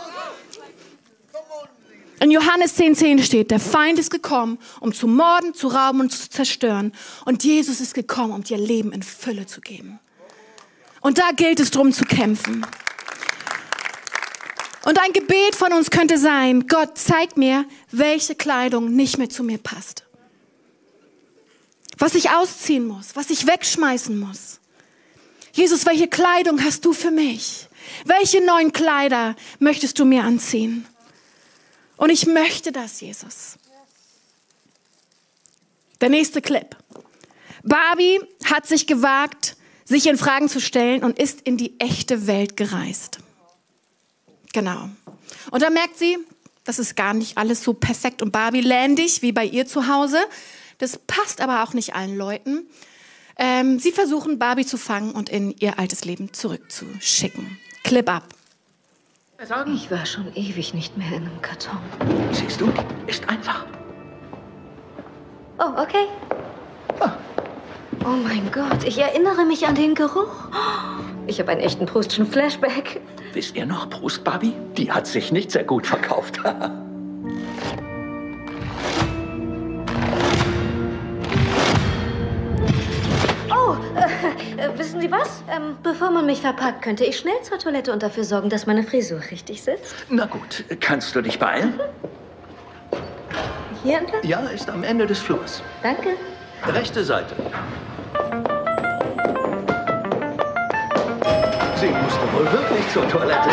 In 2.19 2.31
Johannes 2.31 2.79
10,10 2.79 2.95
10 2.95 3.23
steht, 3.25 3.51
der 3.51 3.61
Feind 3.61 3.99
ist 3.99 4.11
gekommen, 4.11 4.59
um 4.81 4.95
zu 4.95 5.07
morden, 5.07 5.53
zu 5.53 5.69
rauben 5.69 6.01
und 6.01 6.11
zu 6.11 6.31
zerstören. 6.31 6.93
Und 7.27 7.45
Jesus 7.45 7.81
ist 7.81 7.93
gekommen, 7.95 8.33
um 8.33 8.43
dir 8.43 8.57
Leben 8.57 8.93
in 8.93 9.03
Fülle 9.03 9.47
zu 9.47 9.61
geben. 9.61 10.01
Und 11.01 11.19
da 11.19 11.31
gilt 11.33 11.61
es 11.61 11.71
drum 11.71 11.93
zu 11.93 12.05
kämpfen. 12.05 12.67
Und 14.85 15.01
ein 15.01 15.13
Gebet 15.13 15.57
von 15.57 15.73
uns 15.73 15.91
könnte 15.91 16.17
sein, 16.17 16.69
Gott, 16.69 16.97
zeig 16.97 17.37
mir, 17.37 17.65
welche 17.91 18.37
Kleidung 18.37 18.95
nicht 18.95 19.19
mehr 19.19 19.29
zu 19.29 19.43
mir 19.43 19.59
passt. 19.59 20.05
Was 21.99 22.15
ich 22.15 22.31
ausziehen 22.31 22.87
muss, 22.87 23.17
was 23.17 23.31
ich 23.31 23.47
wegschmeißen 23.47 24.19
muss. 24.19 24.61
Jesus, 25.53 25.87
welche 25.87 26.07
Kleidung 26.07 26.63
hast 26.63 26.85
du 26.85 26.93
für 26.93 27.11
mich? 27.11 27.69
Welche 28.05 28.45
neuen 28.45 28.73
Kleider 28.73 29.35
möchtest 29.59 29.99
du 29.99 30.05
mir 30.05 30.23
anziehen? 30.23 30.87
Und 31.97 32.11
ich 32.11 32.27
möchte 32.27 32.73
das, 32.73 33.01
Jesus. 33.01 33.57
Der 36.01 36.11
nächste 36.11 36.43
Clip. 36.43 36.77
Barbie 37.63 38.21
hat 38.45 38.67
sich 38.67 38.87
gewagt, 38.87 39.57
sich 39.87 40.07
in 40.07 40.19
Fragen 40.19 40.49
zu 40.49 40.61
stellen 40.61 41.03
und 41.03 41.19
ist 41.19 41.41
in 41.43 41.57
die 41.57 41.81
echte 41.81 42.27
Welt 42.27 42.57
gereist. 42.57 43.21
Genau. 44.53 44.91
Und 45.51 45.63
da 45.63 45.71
merkt 45.71 45.97
sie, 45.97 46.19
das 46.65 46.79
ist 46.79 46.97
gar 46.97 47.15
nicht 47.15 47.39
alles 47.39 47.63
so 47.63 47.73
perfekt 47.73 48.21
und 48.21 48.33
Barbie-ländig 48.33 49.23
wie 49.23 49.33
bei 49.33 49.45
ihr 49.45 49.67
zu 49.67 49.89
Hause. 49.89 50.19
Das 50.79 50.99
passt 51.07 51.41
aber 51.41 51.63
auch 51.63 51.73
nicht 51.73 51.95
allen 51.95 52.17
Leuten. 52.17 52.67
Ähm, 53.39 53.79
sie 53.79 53.93
versuchen, 53.93 54.39
Barbie 54.39 54.67
zu 54.67 54.77
fangen 54.77 55.13
und 55.13 55.29
in 55.29 55.55
ihr 55.59 55.79
altes 55.79 56.05
Leben 56.05 56.33
zurückzuschicken. 56.33 57.59
Clip 57.85 58.09
ab. 58.09 58.25
Ich 59.39 59.91
war 59.91 60.07
schon 60.07 60.35
ewig 60.35 60.73
nicht 60.73 60.97
mehr 60.97 61.09
in 61.09 61.27
einem 61.27 61.43
Karton. 61.43 61.79
Siehst 62.33 62.61
du, 62.61 62.73
ist 63.07 63.29
einfach. 63.29 63.67
Oh, 65.59 65.73
okay. 65.79 66.07
Oh 68.05 68.17
mein 68.23 68.51
Gott, 68.53 68.85
ich 68.85 68.99
erinnere 68.99 69.45
mich 69.45 69.67
an 69.67 69.75
den 69.75 69.95
Geruch. 69.95 70.49
Ich 71.27 71.41
habe 71.41 71.51
einen 71.53 71.61
echten 71.61 71.87
Prostschen 71.87 72.27
Flashback. 72.27 73.01
Wisst 73.33 73.57
ihr 73.57 73.67
noch, 73.67 73.91
Prost 73.91 74.23
Barbie? 74.25 74.55
Die 74.77 74.91
hat 74.91 75.07
sich 75.07 75.33
nicht 75.33 75.51
sehr 75.51 75.65
gut 75.65 75.87
verkauft. 75.87 76.41
Oh, 83.51 83.77
äh, 83.97 84.63
äh, 84.63 84.79
wissen 84.79 85.01
Sie 85.01 85.11
was? 85.11 85.43
Ähm, 85.51 85.77
bevor 85.83 86.11
man 86.11 86.27
mich 86.27 86.41
verpackt, 86.41 86.83
könnte 86.83 87.05
ich 87.05 87.17
schnell 87.19 87.41
zur 87.43 87.59
Toilette 87.59 87.93
und 87.93 88.03
dafür 88.03 88.25
sorgen, 88.25 88.49
dass 88.49 88.67
meine 88.67 88.83
Frisur 88.83 89.21
richtig 89.31 89.63
sitzt. 89.63 89.95
Na 90.09 90.27
gut, 90.27 90.65
kannst 90.81 91.15
du 91.17 91.23
dich 91.23 91.39
beeilen? 91.39 91.81
Hier 93.83 93.99
entlang? 93.99 94.21
Ja, 94.25 94.41
ist 94.47 94.69
am 94.71 94.83
Ende 94.85 95.07
des 95.07 95.19
Flurs. 95.19 95.63
Danke. 95.83 96.11
Rechte 96.69 97.05
Seite. 97.05 97.35
Sie 101.77 101.87
musste 101.87 102.33
wohl 102.33 102.53
wirklich 102.53 102.93
zur 102.93 103.09
Toilette. 103.09 103.51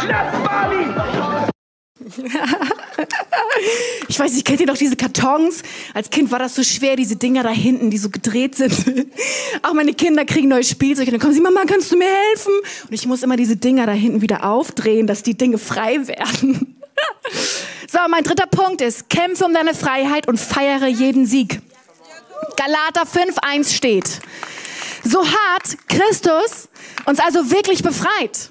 Schnapp, 0.00 0.44
Barbie! 0.44 0.92
Ich 4.08 4.18
weiß 4.18 4.34
nicht, 4.34 4.46
kennt 4.46 4.60
ihr 4.60 4.66
noch 4.66 4.76
diese 4.76 4.96
Kartons? 4.96 5.62
Als 5.94 6.10
Kind 6.10 6.30
war 6.30 6.38
das 6.38 6.54
so 6.54 6.62
schwer, 6.62 6.96
diese 6.96 7.16
Dinger 7.16 7.42
da 7.42 7.48
hinten, 7.48 7.90
die 7.90 7.96
so 7.96 8.10
gedreht 8.10 8.56
sind. 8.56 8.74
Auch 9.62 9.72
meine 9.72 9.94
Kinder 9.94 10.26
kriegen 10.26 10.48
neues 10.48 10.68
Spielzeug 10.68 11.06
und 11.06 11.12
dann 11.12 11.20
kommen 11.20 11.32
sie, 11.32 11.40
Mama, 11.40 11.62
kannst 11.66 11.90
du 11.92 11.96
mir 11.96 12.08
helfen? 12.08 12.52
Und 12.88 12.92
ich 12.92 13.06
muss 13.06 13.22
immer 13.22 13.36
diese 13.36 13.56
Dinger 13.56 13.86
da 13.86 13.92
hinten 13.92 14.20
wieder 14.20 14.44
aufdrehen, 14.44 15.06
dass 15.06 15.22
die 15.22 15.36
Dinge 15.36 15.56
frei 15.56 16.06
werden. 16.06 16.76
So, 17.92 17.98
mein 18.08 18.24
dritter 18.24 18.46
Punkt 18.46 18.80
ist, 18.80 19.10
kämpfe 19.10 19.44
um 19.44 19.52
deine 19.52 19.74
Freiheit 19.74 20.26
und 20.26 20.40
feiere 20.40 20.86
jeden 20.86 21.26
Sieg. 21.26 21.60
Galater 22.56 23.02
5.1 23.02 23.70
steht, 23.70 24.20
so 25.04 25.22
hart 25.22 25.76
Christus 25.88 26.70
uns 27.04 27.18
also 27.18 27.50
wirklich 27.50 27.82
befreit. 27.82 28.48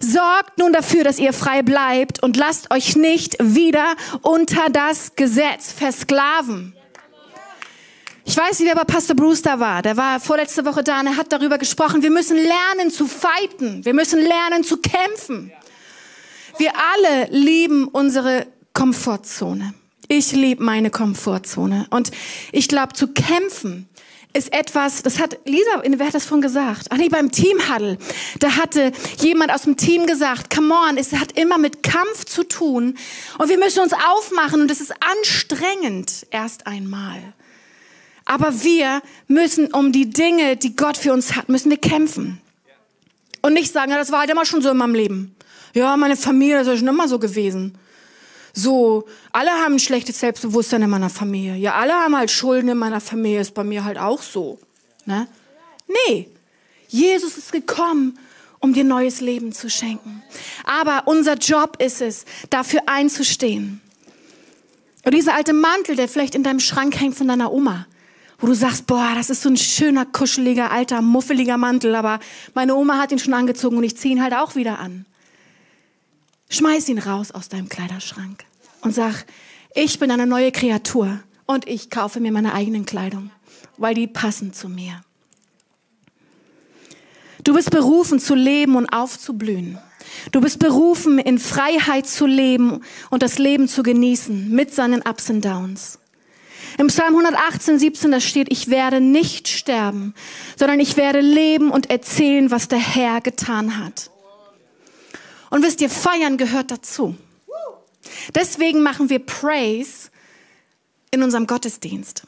Sorgt 0.00 0.58
nun 0.58 0.72
dafür, 0.72 1.04
dass 1.04 1.20
ihr 1.20 1.32
frei 1.32 1.62
bleibt 1.62 2.24
und 2.24 2.36
lasst 2.36 2.72
euch 2.72 2.96
nicht 2.96 3.36
wieder 3.40 3.94
unter 4.22 4.68
das 4.68 5.14
Gesetz 5.14 5.70
versklaven. 5.70 6.74
Ich 8.24 8.36
weiß 8.36 8.58
nicht, 8.58 8.68
wer 8.68 8.74
bei 8.74 8.84
Pastor 8.84 9.14
da 9.44 9.60
war. 9.60 9.82
Der 9.82 9.96
war 9.96 10.18
vorletzte 10.18 10.64
Woche 10.64 10.82
da 10.82 10.98
und 10.98 11.06
er 11.06 11.16
hat 11.16 11.30
darüber 11.30 11.58
gesprochen. 11.58 12.02
Wir 12.02 12.10
müssen 12.10 12.36
lernen 12.36 12.90
zu 12.90 13.06
fighten. 13.06 13.84
Wir 13.84 13.94
müssen 13.94 14.18
lernen 14.18 14.64
zu 14.64 14.78
kämpfen. 14.78 15.52
Wir 16.58 16.72
alle 16.76 17.28
lieben 17.30 17.86
unsere 17.86 18.46
Komfortzone. 18.72 19.74
Ich 20.08 20.32
liebe 20.32 20.62
meine 20.62 20.90
Komfortzone. 20.90 21.86
Und 21.90 22.10
ich 22.52 22.68
glaube, 22.68 22.92
zu 22.92 23.08
kämpfen 23.08 23.88
ist 24.34 24.52
etwas, 24.52 25.02
das 25.02 25.18
hat 25.18 25.38
Lisa, 25.44 25.82
wer 25.82 26.06
hat 26.06 26.14
das 26.14 26.24
von 26.24 26.40
gesagt? 26.40 26.86
Ach 26.90 26.96
nee, 26.96 27.08
beim 27.08 27.30
Teamhuddle. 27.30 27.98
Da 28.38 28.56
hatte 28.56 28.92
jemand 29.18 29.52
aus 29.52 29.62
dem 29.62 29.76
Team 29.76 30.06
gesagt, 30.06 30.54
come 30.54 30.74
on, 30.74 30.96
es 30.96 31.12
hat 31.12 31.32
immer 31.32 31.58
mit 31.58 31.82
Kampf 31.82 32.24
zu 32.24 32.42
tun. 32.44 32.96
Und 33.38 33.48
wir 33.48 33.58
müssen 33.58 33.80
uns 33.80 33.92
aufmachen 33.92 34.62
und 34.62 34.70
es 34.70 34.80
ist 34.80 34.94
anstrengend 35.00 36.26
erst 36.30 36.66
einmal. 36.66 37.20
Aber 38.24 38.62
wir 38.62 39.02
müssen 39.28 39.66
um 39.72 39.92
die 39.92 40.08
Dinge, 40.08 40.56
die 40.56 40.76
Gott 40.76 40.96
für 40.96 41.12
uns 41.12 41.36
hat, 41.36 41.48
müssen 41.48 41.70
wir 41.70 41.78
kämpfen. 41.78 42.40
Und 43.42 43.52
nicht 43.54 43.72
sagen, 43.72 43.90
ja, 43.90 43.98
das 43.98 44.12
war 44.12 44.20
halt 44.20 44.30
immer 44.30 44.46
schon 44.46 44.62
so 44.62 44.70
in 44.70 44.76
meinem 44.76 44.94
Leben. 44.94 45.34
Ja, 45.74 45.96
meine 45.96 46.16
Familie, 46.16 46.58
das 46.58 46.68
ist 46.68 46.78
schon 46.78 46.88
immer 46.88 47.08
so 47.08 47.18
gewesen. 47.18 47.76
So, 48.52 49.06
alle 49.32 49.50
haben 49.50 49.74
ein 49.74 49.78
schlechtes 49.78 50.20
Selbstbewusstsein 50.20 50.82
in 50.82 50.90
meiner 50.90 51.10
Familie. 51.10 51.56
Ja, 51.56 51.74
alle 51.74 51.94
haben 51.94 52.16
halt 52.16 52.30
Schulden 52.30 52.68
in 52.68 52.78
meiner 52.78 53.00
Familie, 53.00 53.40
ist 53.40 53.54
bei 53.54 53.64
mir 53.64 53.84
halt 53.84 53.98
auch 53.98 54.20
so. 54.20 54.58
Ne? 55.06 55.26
Nee, 55.88 56.28
Jesus 56.88 57.38
ist 57.38 57.52
gekommen, 57.52 58.18
um 58.60 58.74
dir 58.74 58.84
neues 58.84 59.20
Leben 59.20 59.52
zu 59.52 59.70
schenken. 59.70 60.22
Aber 60.64 61.04
unser 61.06 61.34
Job 61.34 61.76
ist 61.80 62.00
es, 62.00 62.24
dafür 62.50 62.82
einzustehen. 62.86 63.80
Und 65.04 65.14
dieser 65.14 65.34
alte 65.34 65.52
Mantel, 65.52 65.96
der 65.96 66.08
vielleicht 66.08 66.34
in 66.34 66.44
deinem 66.44 66.60
Schrank 66.60 67.00
hängt 67.00 67.16
von 67.16 67.26
deiner 67.28 67.52
Oma, 67.52 67.86
wo 68.38 68.46
du 68.46 68.54
sagst, 68.54 68.86
boah, 68.86 69.12
das 69.14 69.30
ist 69.30 69.42
so 69.42 69.48
ein 69.48 69.56
schöner, 69.56 70.04
kuscheliger, 70.04 70.70
alter, 70.70 71.00
muffeliger 71.00 71.56
Mantel, 71.56 71.94
aber 71.94 72.20
meine 72.54 72.74
Oma 72.74 72.98
hat 72.98 73.10
ihn 73.10 73.18
schon 73.18 73.34
angezogen 73.34 73.76
und 73.76 73.84
ich 73.84 73.96
ziehe 73.96 74.14
ihn 74.14 74.22
halt 74.22 74.34
auch 74.34 74.54
wieder 74.54 74.78
an. 74.78 75.06
Schmeiß 76.52 76.90
ihn 76.90 76.98
raus 76.98 77.30
aus 77.30 77.48
deinem 77.48 77.70
Kleiderschrank. 77.70 78.44
und 78.82 78.94
sag, 78.94 79.24
ich 79.74 79.98
bin 79.98 80.10
eine 80.10 80.26
neue 80.26 80.52
Kreatur 80.52 81.20
und 81.46 81.66
ich 81.66 81.88
kaufe 81.88 82.20
mir 82.20 82.30
meine 82.30 82.52
eigenen 82.52 82.84
Kleidung, 82.84 83.30
weil 83.78 83.94
die 83.94 84.06
passen 84.06 84.52
zu 84.52 84.68
mir. 84.68 85.02
Du 87.42 87.54
bist 87.54 87.70
berufen 87.70 88.20
zu 88.20 88.34
leben 88.34 88.76
und 88.76 88.86
aufzublühen. 88.92 89.78
Du 90.30 90.42
bist 90.42 90.58
berufen, 90.58 91.18
in 91.18 91.38
Freiheit 91.38 92.06
zu 92.06 92.26
leben 92.26 92.82
und 93.08 93.22
das 93.22 93.38
Leben 93.38 93.66
zu 93.66 93.82
genießen 93.82 94.50
mit 94.50 94.74
seinen 94.74 95.00
Ups 95.02 95.30
und 95.30 95.42
Downs. 95.42 96.00
Im 96.76 96.88
Psalm 96.88 97.16
118, 97.16 97.78
17, 97.78 98.10
da 98.10 98.20
steht, 98.20 98.52
ich 98.52 98.68
werde 98.68 99.00
nicht 99.00 99.48
sterben, 99.48 100.12
sondern 100.56 100.80
ich 100.80 100.98
werde 100.98 101.20
leben 101.20 101.70
und 101.70 101.88
erzählen, 101.88 102.50
was 102.50 102.68
der 102.68 102.78
Herr 102.78 103.22
getan 103.22 103.78
hat. 103.82 104.11
Und 105.52 105.62
wisst 105.62 105.82
ihr, 105.82 105.90
feiern 105.90 106.38
gehört 106.38 106.70
dazu. 106.70 107.14
Deswegen 108.34 108.82
machen 108.82 109.10
wir 109.10 109.18
Praise 109.18 110.08
in 111.10 111.22
unserem 111.22 111.46
Gottesdienst. 111.46 112.22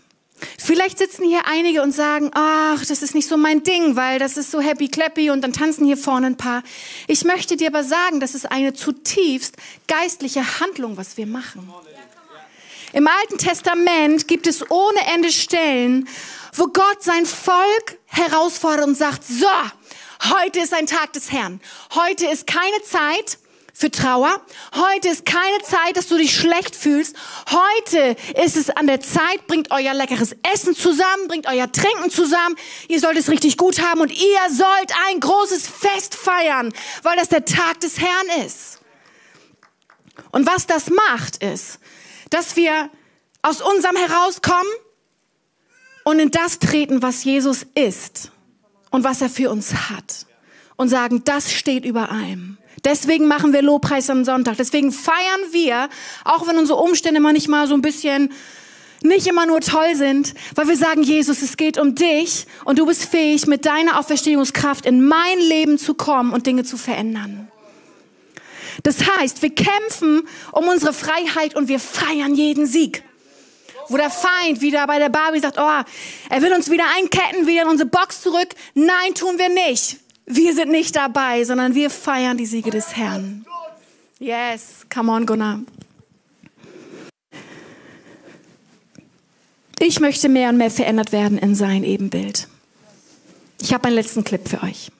Vielleicht 0.58 0.98
sitzen 0.98 1.24
hier 1.24 1.46
einige 1.46 1.80
und 1.80 1.92
sagen, 1.92 2.30
ach, 2.34 2.84
das 2.84 3.00
ist 3.00 3.14
nicht 3.14 3.26
so 3.26 3.38
mein 3.38 3.62
Ding, 3.62 3.96
weil 3.96 4.18
das 4.18 4.36
ist 4.36 4.50
so 4.50 4.60
happy 4.60 4.88
clappy 4.88 5.30
und 5.30 5.40
dann 5.40 5.54
tanzen 5.54 5.86
hier 5.86 5.96
vorne 5.96 6.26
ein 6.26 6.36
paar. 6.36 6.62
Ich 7.06 7.24
möchte 7.24 7.56
dir 7.56 7.68
aber 7.68 7.82
sagen, 7.82 8.20
das 8.20 8.34
ist 8.34 8.52
eine 8.52 8.74
zutiefst 8.74 9.56
geistliche 9.88 10.60
Handlung, 10.60 10.98
was 10.98 11.16
wir 11.16 11.26
machen. 11.26 11.72
Im 12.92 13.08
Alten 13.08 13.38
Testament 13.38 14.28
gibt 14.28 14.46
es 14.46 14.70
ohne 14.70 15.00
Ende 15.14 15.32
Stellen, 15.32 16.06
wo 16.52 16.66
Gott 16.66 17.02
sein 17.02 17.24
Volk 17.24 17.98
herausfordert 18.04 18.86
und 18.86 18.96
sagt, 18.96 19.24
so, 19.24 19.46
heute 20.30 20.60
ist 20.60 20.74
ein 20.74 20.86
Tag 20.86 21.12
des 21.12 21.32
Herrn. 21.32 21.60
Heute 21.94 22.26
ist 22.26 22.46
keine 22.46 22.82
Zeit, 22.82 23.38
für 23.76 23.90
Trauer. 23.90 24.40
Heute 24.74 25.08
ist 25.08 25.26
keine 25.26 25.60
Zeit, 25.62 25.96
dass 25.96 26.06
du 26.06 26.16
dich 26.16 26.34
schlecht 26.34 26.76
fühlst. 26.76 27.16
Heute 27.50 28.16
ist 28.40 28.56
es 28.56 28.70
an 28.70 28.86
der 28.86 29.00
Zeit, 29.00 29.48
bringt 29.48 29.72
euer 29.72 29.92
leckeres 29.92 30.36
Essen 30.54 30.76
zusammen, 30.76 31.26
bringt 31.26 31.48
euer 31.48 31.70
Trinken 31.70 32.08
zusammen. 32.08 32.54
Ihr 32.86 33.00
sollt 33.00 33.18
es 33.18 33.28
richtig 33.28 33.56
gut 33.56 33.82
haben 33.82 34.00
und 34.00 34.12
ihr 34.12 34.50
sollt 34.50 34.92
ein 35.08 35.18
großes 35.18 35.66
Fest 35.66 36.14
feiern, 36.14 36.72
weil 37.02 37.16
das 37.16 37.28
der 37.28 37.44
Tag 37.44 37.80
des 37.80 37.98
Herrn 37.98 38.46
ist. 38.46 38.78
Und 40.30 40.46
was 40.46 40.68
das 40.68 40.88
macht, 40.90 41.42
ist, 41.42 41.80
dass 42.30 42.54
wir 42.54 42.88
aus 43.42 43.60
unserem 43.60 43.96
herauskommen 43.96 44.72
und 46.04 46.20
in 46.20 46.30
das 46.30 46.60
treten, 46.60 47.02
was 47.02 47.24
Jesus 47.24 47.66
ist 47.74 48.30
und 48.94 49.02
was 49.02 49.20
er 49.20 49.28
für 49.28 49.50
uns 49.50 49.74
hat. 49.90 50.24
Und 50.76 50.88
sagen, 50.88 51.22
das 51.24 51.52
steht 51.52 51.84
über 51.84 52.12
allem. 52.12 52.58
Deswegen 52.84 53.26
machen 53.26 53.52
wir 53.52 53.60
Lobpreis 53.60 54.08
am 54.08 54.24
Sonntag. 54.24 54.56
Deswegen 54.56 54.92
feiern 54.92 55.40
wir, 55.50 55.88
auch 56.24 56.46
wenn 56.46 56.58
unsere 56.58 56.78
Umstände 56.78 57.18
manchmal 57.18 57.66
so 57.66 57.74
ein 57.74 57.82
bisschen 57.82 58.32
nicht 59.02 59.26
immer 59.26 59.46
nur 59.46 59.60
toll 59.60 59.96
sind, 59.96 60.34
weil 60.54 60.68
wir 60.68 60.76
sagen, 60.76 61.02
Jesus, 61.02 61.42
es 61.42 61.56
geht 61.56 61.76
um 61.76 61.96
dich 61.96 62.46
und 62.64 62.78
du 62.78 62.86
bist 62.86 63.04
fähig, 63.04 63.48
mit 63.48 63.66
deiner 63.66 63.98
Auferstehungskraft 63.98 64.86
in 64.86 65.04
mein 65.04 65.40
Leben 65.40 65.76
zu 65.76 65.94
kommen 65.94 66.32
und 66.32 66.46
Dinge 66.46 66.62
zu 66.62 66.76
verändern. 66.76 67.48
Das 68.84 68.98
heißt, 69.18 69.42
wir 69.42 69.52
kämpfen 69.52 70.22
um 70.52 70.68
unsere 70.68 70.92
Freiheit 70.92 71.56
und 71.56 71.66
wir 71.66 71.80
feiern 71.80 72.36
jeden 72.36 72.66
Sieg. 72.66 73.02
Wo 73.88 73.96
der 73.96 74.10
Feind 74.10 74.60
wieder 74.60 74.86
bei 74.86 74.98
der 74.98 75.08
Barbie 75.08 75.40
sagt, 75.40 75.58
oh, 75.58 75.82
er 76.30 76.42
will 76.42 76.52
uns 76.52 76.70
wieder 76.70 76.84
einketten, 76.96 77.46
wieder 77.46 77.62
in 77.62 77.68
unsere 77.68 77.88
Box 77.88 78.22
zurück. 78.22 78.48
Nein, 78.74 79.14
tun 79.14 79.38
wir 79.38 79.48
nicht. 79.48 79.98
Wir 80.26 80.54
sind 80.54 80.70
nicht 80.70 80.96
dabei, 80.96 81.44
sondern 81.44 81.74
wir 81.74 81.90
feiern 81.90 82.36
die 82.36 82.46
Siege 82.46 82.70
des 82.70 82.96
Herrn. 82.96 83.44
Yes, 84.18 84.86
come 84.92 85.12
on, 85.12 85.26
Gunnar. 85.26 85.60
Ich 89.78 90.00
möchte 90.00 90.28
mehr 90.28 90.48
und 90.48 90.56
mehr 90.56 90.70
verändert 90.70 91.12
werden 91.12 91.36
in 91.36 91.54
sein 91.54 91.84
Ebenbild. 91.84 92.48
Ich 93.60 93.74
habe 93.74 93.86
einen 93.86 93.96
letzten 93.96 94.24
Clip 94.24 94.48
für 94.48 94.62
euch. 94.62 94.90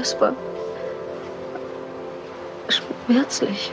Das 0.00 0.18
war 0.18 0.34
schmerzlich, 2.70 3.70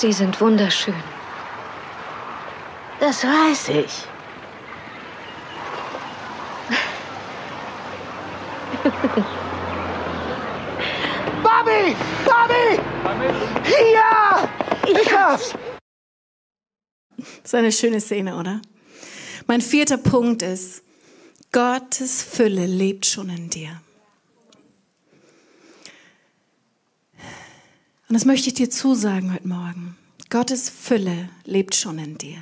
Sie 0.00 0.12
sind 0.14 0.40
wunderschön. 0.40 0.94
Das 3.00 3.22
weiß 3.22 3.68
ich. 3.68 3.92
Bobby! 11.42 11.94
Bobby! 12.24 12.80
Ja! 13.92 14.48
Ich! 14.88 15.10
Das 15.10 15.54
ist 17.44 17.54
eine 17.54 17.70
schöne 17.70 18.00
Szene, 18.00 18.36
oder? 18.38 18.62
Mein 19.46 19.60
vierter 19.60 19.98
Punkt 19.98 20.40
ist, 20.40 20.82
Gottes 21.52 22.22
Fülle 22.22 22.64
lebt 22.64 23.04
schon 23.04 23.28
in 23.28 23.50
dir. 23.50 23.82
Und 28.10 28.14
das 28.14 28.24
möchte 28.24 28.48
ich 28.48 28.54
dir 28.54 28.68
zusagen 28.68 29.32
heute 29.32 29.46
Morgen. 29.46 29.96
Gottes 30.30 30.68
Fülle 30.68 31.28
lebt 31.44 31.76
schon 31.76 31.96
in 32.00 32.18
dir. 32.18 32.38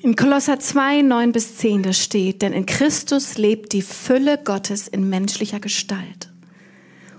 In 0.00 0.16
Kolosser 0.16 0.58
2, 0.58 1.02
9 1.02 1.32
bis 1.32 1.58
10, 1.58 1.82
da 1.82 1.92
steht, 1.92 2.40
denn 2.40 2.54
in 2.54 2.64
Christus 2.64 3.36
lebt 3.36 3.74
die 3.74 3.82
Fülle 3.82 4.38
Gottes 4.42 4.88
in 4.88 5.10
menschlicher 5.10 5.60
Gestalt. 5.60 6.32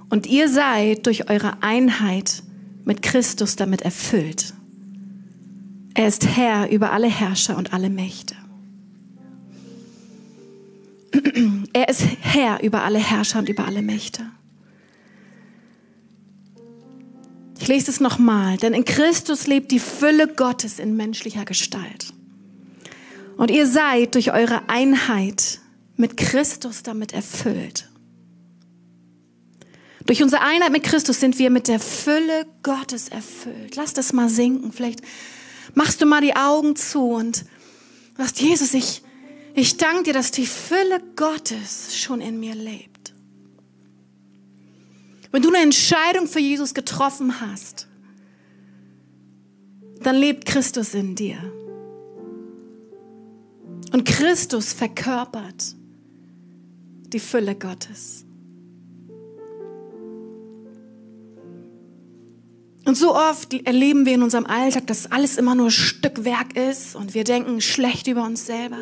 Und 0.10 0.26
ihr 0.26 0.50
seid 0.50 1.06
durch 1.06 1.30
eure 1.30 1.62
Einheit 1.62 2.42
mit 2.84 3.04
Christus 3.04 3.56
damit 3.56 3.84
erfüllt. 3.84 4.56
Er 5.94 6.08
ist 6.08 6.26
Herr 6.26 6.68
über 6.72 6.94
alle 6.94 7.10
Herrscher 7.10 7.58
und 7.58 7.74
alle 7.74 7.92
Mächte. 7.92 8.41
Er 11.74 11.90
ist 11.90 12.04
Herr 12.22 12.62
über 12.64 12.84
alle 12.84 13.00
Herrscher 13.00 13.40
und 13.40 13.50
über 13.50 13.66
alle 13.66 13.82
Mächte. 13.82 14.26
Ich 17.60 17.68
lese 17.68 17.92
es 17.92 18.00
nochmal, 18.00 18.58
denn 18.58 18.74
in 18.74 18.86
Christus 18.86 19.46
lebt 19.46 19.72
die 19.72 19.80
Fülle 19.80 20.28
Gottes 20.28 20.80
in 20.80 20.96
menschlicher 20.96 21.46
Gestalt. 21.46 22.14
Und 23.38 23.52
ihr 23.52 23.68
seid 23.68 24.16
durch 24.16 24.34
eure 24.34 24.68
Einheit 24.68 25.60
mit 25.96 26.18
Christus 26.18 26.84
damit 26.84 27.14
erfüllt. 27.14 27.88
Durch 30.06 30.24
unsere 30.24 30.42
Einheit 30.42 30.72
mit 30.72 30.84
Christus 30.84 31.20
sind 31.20 31.38
wir 31.38 31.52
mit 31.52 31.68
der 31.68 31.80
Fülle 31.80 32.48
Gottes 32.64 33.10
erfüllt. 33.10 33.76
Lass 33.76 33.94
das 33.94 34.12
mal 34.12 34.30
sinken. 34.30 34.74
Vielleicht 34.74 35.02
machst 35.76 36.02
du 36.02 36.06
mal 36.06 36.22
die 36.22 36.36
Augen 36.36 36.76
zu 36.76 37.12
und 37.12 37.46
sagst, 38.18 38.42
Jesus, 38.42 38.74
ich, 38.74 39.04
ich 39.54 39.78
danke 39.78 40.04
dir, 40.04 40.14
dass 40.14 40.32
die 40.32 40.46
Fülle 40.46 41.02
Gottes 41.16 41.98
schon 41.98 42.22
in 42.22 42.40
mir 42.40 42.56
lebt. 42.56 43.14
Wenn 45.32 45.42
du 45.42 45.50
eine 45.50 45.60
Entscheidung 45.60 46.28
für 46.28 46.40
Jesus 46.40 46.74
getroffen 46.74 47.40
hast, 47.40 47.88
dann 50.02 50.16
lebt 50.16 50.46
Christus 50.46 50.94
in 50.94 51.16
dir. 51.16 51.38
Und 53.94 54.06
Christus 54.06 54.74
verkörpert 54.74 55.76
die 57.14 57.20
Fülle 57.20 57.56
Gottes. 57.56 58.26
Und 62.86 62.96
so 62.96 63.16
oft 63.16 63.54
erleben 63.54 64.06
wir 64.06 64.16
in 64.16 64.24
unserem 64.24 64.46
Alltag, 64.46 64.88
dass 64.88 65.12
alles 65.12 65.38
immer 65.38 65.56
nur 65.56 65.72
Stückwerk 65.72 66.58
ist 66.58 66.96
und 66.96 67.14
wir 67.14 67.24
denken 67.24 67.62
schlecht 67.62 68.08
über 68.08 68.24
uns 68.26 68.46
selber. 68.46 68.80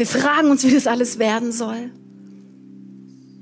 Wir 0.00 0.06
fragen 0.06 0.50
uns, 0.50 0.64
wie 0.64 0.70
das 0.70 0.86
alles 0.86 1.18
werden 1.18 1.52
soll. 1.52 1.90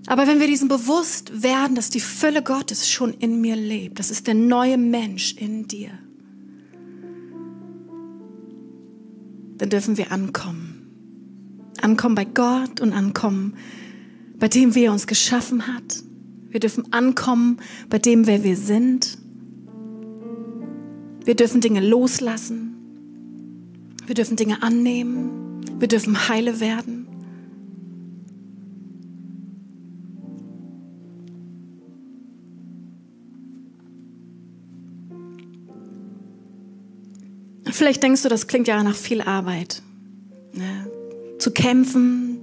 Aber 0.08 0.26
wenn 0.26 0.40
wir 0.40 0.48
diesem 0.48 0.66
bewusst 0.66 1.44
werden, 1.44 1.76
dass 1.76 1.88
die 1.88 2.00
Fülle 2.00 2.42
Gottes 2.42 2.90
schon 2.90 3.14
in 3.14 3.40
mir 3.40 3.54
lebt, 3.54 4.00
das 4.00 4.10
ist 4.10 4.26
der 4.26 4.34
neue 4.34 4.76
Mensch 4.76 5.34
in 5.34 5.68
dir, 5.68 5.90
dann 9.58 9.70
dürfen 9.70 9.98
wir 9.98 10.10
ankommen. 10.10 11.70
Ankommen 11.80 12.16
bei 12.16 12.24
Gott 12.24 12.80
und 12.80 12.92
ankommen 12.92 13.54
bei 14.40 14.48
dem, 14.48 14.74
wie 14.74 14.82
er 14.82 14.92
uns 14.92 15.06
geschaffen 15.06 15.68
hat. 15.68 16.02
Wir 16.48 16.58
dürfen 16.58 16.92
ankommen 16.92 17.58
bei 17.88 18.00
dem, 18.00 18.26
wer 18.26 18.42
wir 18.42 18.56
sind. 18.56 19.16
Wir 21.24 21.36
dürfen 21.36 21.60
Dinge 21.60 21.88
loslassen. 21.88 22.74
Wir 24.06 24.16
dürfen 24.16 24.34
Dinge 24.34 24.60
annehmen. 24.60 25.47
Wir 25.78 25.88
dürfen 25.88 26.28
heile 26.28 26.60
werden. 26.60 27.06
Vielleicht 37.78 38.02
denkst 38.02 38.22
du, 38.22 38.28
das 38.28 38.48
klingt 38.48 38.66
ja 38.66 38.82
nach 38.82 38.96
viel 38.96 39.20
Arbeit. 39.20 39.82
Ne? 40.52 40.90
Zu 41.38 41.52
kämpfen, 41.52 42.40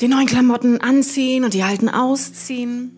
die 0.00 0.08
neuen 0.08 0.26
Klamotten 0.26 0.80
anziehen 0.80 1.44
und 1.44 1.54
die 1.54 1.62
alten 1.62 1.88
ausziehen. 1.88 2.95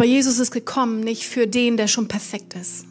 Aber 0.00 0.08
Jesus 0.08 0.38
ist 0.38 0.50
gekommen 0.50 1.00
nicht 1.00 1.26
für 1.26 1.46
den, 1.46 1.76
der 1.76 1.86
schon 1.86 2.08
perfekt 2.08 2.54
ist, 2.54 2.86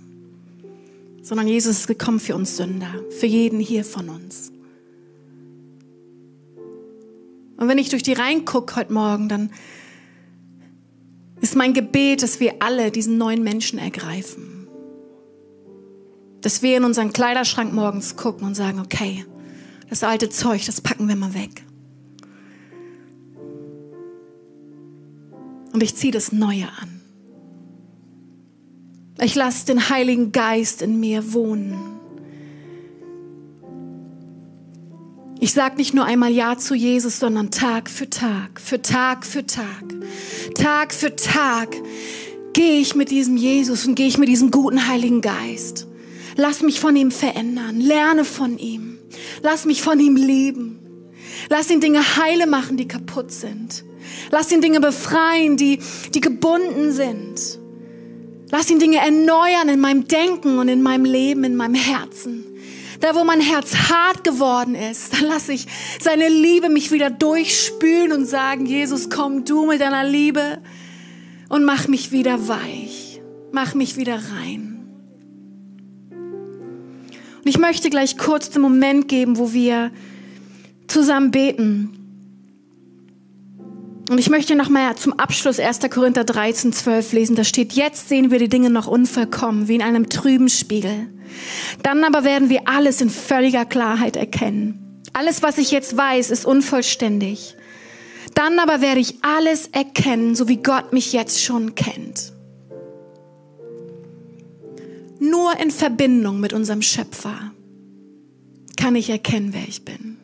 sondern 1.23 1.47
Jesus 1.47 1.79
ist 1.79 1.87
gekommen 1.87 2.19
für 2.19 2.35
uns 2.35 2.55
Sünder, 2.55 3.03
für 3.09 3.25
jeden 3.25 3.59
hier 3.59 3.83
von 3.83 4.09
uns. 4.09 4.51
Und 7.57 7.67
wenn 7.67 7.79
ich 7.79 7.89
durch 7.89 8.03
die 8.03 8.13
Reihen 8.13 8.45
gucke 8.45 8.75
heute 8.75 8.93
Morgen, 8.93 9.27
dann 9.27 9.49
ist 11.41 11.55
mein 11.55 11.73
Gebet, 11.73 12.21
dass 12.21 12.39
wir 12.39 12.57
alle 12.59 12.91
diesen 12.91 13.17
neuen 13.17 13.41
Menschen 13.41 13.79
ergreifen. 13.79 14.67
Dass 16.41 16.61
wir 16.61 16.77
in 16.77 16.83
unseren 16.83 17.11
Kleiderschrank 17.11 17.73
morgens 17.73 18.17
gucken 18.17 18.45
und 18.45 18.53
sagen, 18.53 18.79
okay, 18.79 19.25
das 19.89 20.03
alte 20.03 20.29
Zeug, 20.29 20.63
das 20.67 20.79
packen 20.79 21.07
wir 21.07 21.15
mal 21.15 21.33
weg. 21.33 21.63
Und 25.73 25.81
ich 25.81 25.95
ziehe 25.95 26.13
das 26.13 26.31
Neue 26.31 26.67
an. 26.67 26.98
Ich 29.21 29.35
lasse 29.35 29.65
den 29.65 29.89
Heiligen 29.89 30.31
Geist 30.31 30.81
in 30.81 30.99
mir 30.99 31.33
wohnen. 31.33 31.77
Ich 35.41 35.53
sage 35.53 35.77
nicht 35.77 35.93
nur 35.93 36.05
einmal 36.05 36.31
Ja 36.31 36.57
zu 36.57 36.75
Jesus, 36.75 37.19
sondern 37.19 37.51
Tag 37.51 37.89
für 37.89 38.09
Tag, 38.09 38.59
für 38.59 38.81
Tag 38.81 39.25
für 39.25 39.45
Tag, 39.45 39.83
Tag 40.55 40.93
für 40.93 41.15
Tag 41.15 41.75
gehe 42.53 42.79
ich 42.79 42.95
mit 42.95 43.09
diesem 43.09 43.37
Jesus 43.37 43.85
und 43.85 43.95
gehe 43.95 44.07
ich 44.07 44.17
mit 44.17 44.27
diesem 44.27 44.51
guten 44.51 44.87
Heiligen 44.87 45.21
Geist. 45.21 45.87
Lass 46.35 46.61
mich 46.61 46.79
von 46.79 46.95
ihm 46.95 47.11
verändern, 47.11 47.79
lerne 47.79 48.25
von 48.25 48.57
ihm, 48.57 48.97
lass 49.41 49.65
mich 49.65 49.81
von 49.81 49.99
ihm 49.99 50.15
lieben. 50.15 50.79
Lass 51.49 51.69
ihn 51.69 51.79
Dinge 51.79 52.17
heile 52.17 52.47
machen, 52.47 52.77
die 52.77 52.87
kaputt 52.87 53.31
sind. 53.31 53.83
Lass 54.31 54.51
ihn 54.51 54.61
Dinge 54.61 54.79
befreien, 54.79 55.57
die, 55.57 55.79
die 56.13 56.21
gebunden 56.21 56.91
sind. 56.91 57.59
Lass 58.51 58.69
ihn 58.69 58.79
Dinge 58.79 58.97
erneuern 58.97 59.69
in 59.69 59.79
meinem 59.79 60.07
Denken 60.07 60.57
und 60.57 60.69
in 60.69 60.81
meinem 60.81 61.05
Leben, 61.05 61.43
in 61.43 61.55
meinem 61.55 61.75
Herzen. 61.75 62.45
Da, 62.99 63.15
wo 63.15 63.23
mein 63.23 63.39
Herz 63.39 63.73
hart 63.89 64.23
geworden 64.23 64.75
ist, 64.75 65.13
dann 65.13 65.25
lasse 65.27 65.53
ich 65.53 65.67
seine 66.01 66.27
Liebe 66.27 66.69
mich 66.69 66.91
wieder 66.91 67.09
durchspülen 67.09 68.11
und 68.11 68.25
sagen, 68.25 68.65
Jesus, 68.65 69.09
komm 69.09 69.45
du 69.45 69.65
mit 69.65 69.79
deiner 69.79 70.03
Liebe 70.03 70.59
und 71.47 71.63
mach 71.63 71.87
mich 71.87 72.11
wieder 72.11 72.47
weich. 72.47 73.21
Mach 73.51 73.73
mich 73.73 73.97
wieder 73.97 74.15
rein. 74.15 74.79
Und 76.11 77.47
ich 77.47 77.57
möchte 77.57 77.89
gleich 77.89 78.17
kurz 78.17 78.49
den 78.49 78.61
Moment 78.61 79.07
geben, 79.07 79.37
wo 79.37 79.53
wir 79.53 79.91
zusammen 80.87 81.31
beten. 81.31 81.98
Und 84.09 84.17
ich 84.17 84.31
möchte 84.31 84.55
nochmal 84.55 84.95
zum 84.95 85.13
Abschluss 85.19 85.59
1. 85.59 85.81
Korinther 85.91 86.23
13, 86.23 86.73
12 86.73 87.13
lesen. 87.13 87.35
Da 87.35 87.43
steht, 87.43 87.73
jetzt 87.73 88.09
sehen 88.09 88.31
wir 88.31 88.39
die 88.39 88.49
Dinge 88.49 88.71
noch 88.71 88.87
unvollkommen, 88.87 89.67
wie 89.67 89.75
in 89.75 89.83
einem 89.83 90.09
trüben 90.09 90.49
Spiegel. 90.49 91.07
Dann 91.83 92.03
aber 92.03 92.23
werden 92.23 92.49
wir 92.49 92.67
alles 92.67 93.01
in 93.01 93.11
völliger 93.11 93.65
Klarheit 93.65 94.15
erkennen. 94.15 95.03
Alles, 95.13 95.43
was 95.43 95.59
ich 95.59 95.69
jetzt 95.69 95.95
weiß, 95.95 96.31
ist 96.31 96.43
unvollständig. 96.43 97.55
Dann 98.33 98.57
aber 98.57 98.81
werde 98.81 98.99
ich 98.99 99.23
alles 99.23 99.67
erkennen, 99.67 100.33
so 100.33 100.47
wie 100.47 100.57
Gott 100.57 100.91
mich 100.91 101.13
jetzt 101.13 101.43
schon 101.43 101.75
kennt. 101.75 102.33
Nur 105.19 105.59
in 105.59 105.69
Verbindung 105.69 106.39
mit 106.39 106.51
unserem 106.51 106.81
Schöpfer 106.81 107.51
kann 108.75 108.95
ich 108.95 109.11
erkennen, 109.11 109.49
wer 109.53 109.67
ich 109.67 109.85
bin 109.85 110.17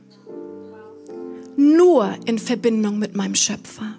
nur 1.58 2.16
in 2.26 2.40
Verbindung 2.40 3.00
mit 3.00 3.16
meinem 3.16 3.36
Schöpfer. 3.36 3.96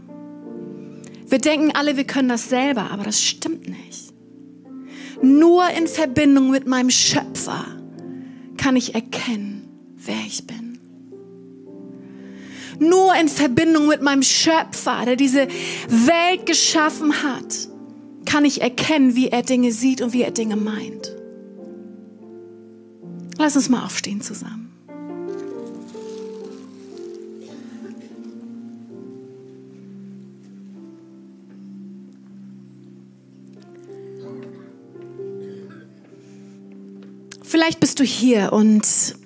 Wir 1.28 1.38
denken 1.38 1.72
alle, 1.74 1.96
wir 1.96 2.04
können 2.04 2.28
das 2.28 2.48
selber, 2.48 2.90
aber 2.90 3.04
das 3.04 3.22
stimmt 3.22 3.68
nicht. 3.68 4.12
Nur 5.22 5.68
in 5.70 5.86
Verbindung 5.86 6.50
mit 6.50 6.66
meinem 6.66 6.90
Schöpfer 6.90 7.64
kann 8.56 8.76
ich 8.76 8.94
erkennen, 8.94 9.68
wer 9.96 10.20
ich 10.26 10.46
bin. 10.46 10.78
Nur 12.78 13.14
in 13.16 13.28
Verbindung 13.28 13.88
mit 13.88 14.02
meinem 14.02 14.22
Schöpfer, 14.22 15.04
der 15.06 15.16
diese 15.16 15.48
Welt 15.88 16.44
geschaffen 16.44 17.22
hat, 17.22 17.68
kann 18.26 18.44
ich 18.44 18.60
erkennen, 18.60 19.16
wie 19.16 19.28
er 19.28 19.42
Dinge 19.42 19.72
sieht 19.72 20.02
und 20.02 20.12
wie 20.12 20.22
er 20.22 20.30
Dinge 20.30 20.56
meint. 20.56 21.16
Lass 23.38 23.56
uns 23.56 23.68
mal 23.68 23.84
aufstehen 23.84 24.20
zusammen. 24.20 24.65
Vielleicht 37.56 37.80
bist 37.80 38.00
du 38.00 38.04
hier 38.04 38.52
und 38.52 39.16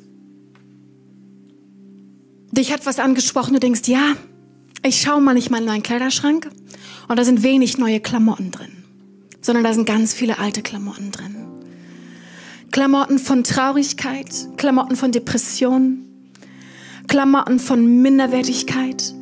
dich 2.52 2.72
hat 2.72 2.86
was 2.86 3.00
angesprochen, 3.00 3.54
du 3.54 3.58
denkst, 3.58 3.88
ja, 3.88 4.14
ich 4.84 5.00
schaue 5.00 5.20
mal 5.20 5.34
nicht 5.34 5.50
mal 5.50 5.58
in 5.58 5.64
meinen 5.64 5.82
Kleiderschrank 5.82 6.48
und 7.08 7.18
da 7.18 7.24
sind 7.24 7.42
wenig 7.42 7.76
neue 7.78 7.98
Klamotten 7.98 8.52
drin, 8.52 8.84
sondern 9.40 9.64
da 9.64 9.74
sind 9.74 9.84
ganz 9.84 10.14
viele 10.14 10.38
alte 10.38 10.62
Klamotten 10.62 11.10
drin. 11.10 11.34
Klamotten 12.70 13.18
von 13.18 13.42
Traurigkeit, 13.42 14.30
Klamotten 14.56 14.94
von 14.94 15.10
Depression, 15.10 16.04
Klamotten 17.08 17.58
von 17.58 18.00
Minderwertigkeit, 18.00 19.12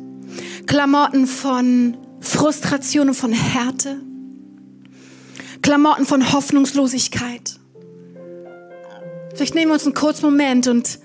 Klamotten 0.67 1.25
von 1.25 1.97
Frustration 2.19 3.07
und 3.07 3.15
von 3.15 3.33
Härte, 3.33 4.03
Klamotten 5.63 6.05
von 6.05 6.31
Hoffnungslosigkeit. 6.31 7.58
Vielleicht 9.33 9.55
nehmen 9.55 9.69
wir 9.69 9.73
uns 9.73 9.85
einen 9.85 9.93
kurzen 9.93 10.25
Moment 10.25 10.67
und 10.67 10.99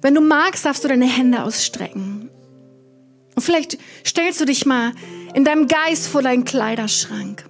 wenn 0.00 0.14
du 0.14 0.20
magst, 0.20 0.64
darfst 0.64 0.84
du 0.84 0.88
deine 0.88 1.06
Hände 1.06 1.42
ausstrecken. 1.42 2.30
Und 3.34 3.42
vielleicht 3.42 3.78
stellst 4.06 4.40
du 4.40 4.44
dich 4.44 4.66
mal 4.66 4.92
in 5.34 5.44
deinem 5.44 5.68
Geist 5.68 6.08
vor 6.08 6.22
deinen 6.22 6.44
Kleiderschrank. 6.44 7.44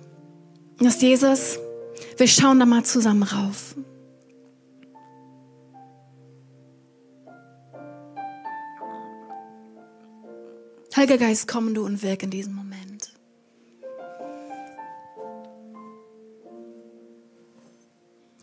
Und 0.79 0.87
das 0.87 1.01
Jesus, 1.01 1.59
wir 2.17 2.29
schauen 2.29 2.59
da 2.59 2.67
mal 2.67 2.85
zusammen 2.85 3.23
rauf. 3.23 3.75
Heiliger 10.97 11.19
Geist, 11.19 11.47
komm 11.47 11.75
du 11.75 11.85
und 11.85 12.03
wirk 12.03 12.25
in 12.25 12.31
diesem 12.31 12.55
Moment. 12.55 12.88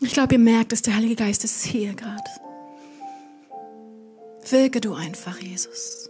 Ich 0.06 0.12
glaube, 0.12 0.34
ihr 0.34 0.38
merkt 0.38 0.70
dass 0.70 0.82
der 0.82 0.94
Heilige 0.94 1.16
Geist 1.16 1.42
ist 1.42 1.64
hier 1.64 1.92
gerade. 1.92 2.22
Wirke 4.48 4.80
du 4.80 4.94
einfach, 4.94 5.38
Jesus. 5.40 6.08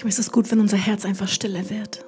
Manchmal 0.00 0.18
ist 0.18 0.18
es 0.18 0.32
gut, 0.32 0.50
wenn 0.50 0.60
unser 0.60 0.78
Herz 0.78 1.04
einfach 1.04 1.28
stiller 1.28 1.68
wird. 1.68 2.06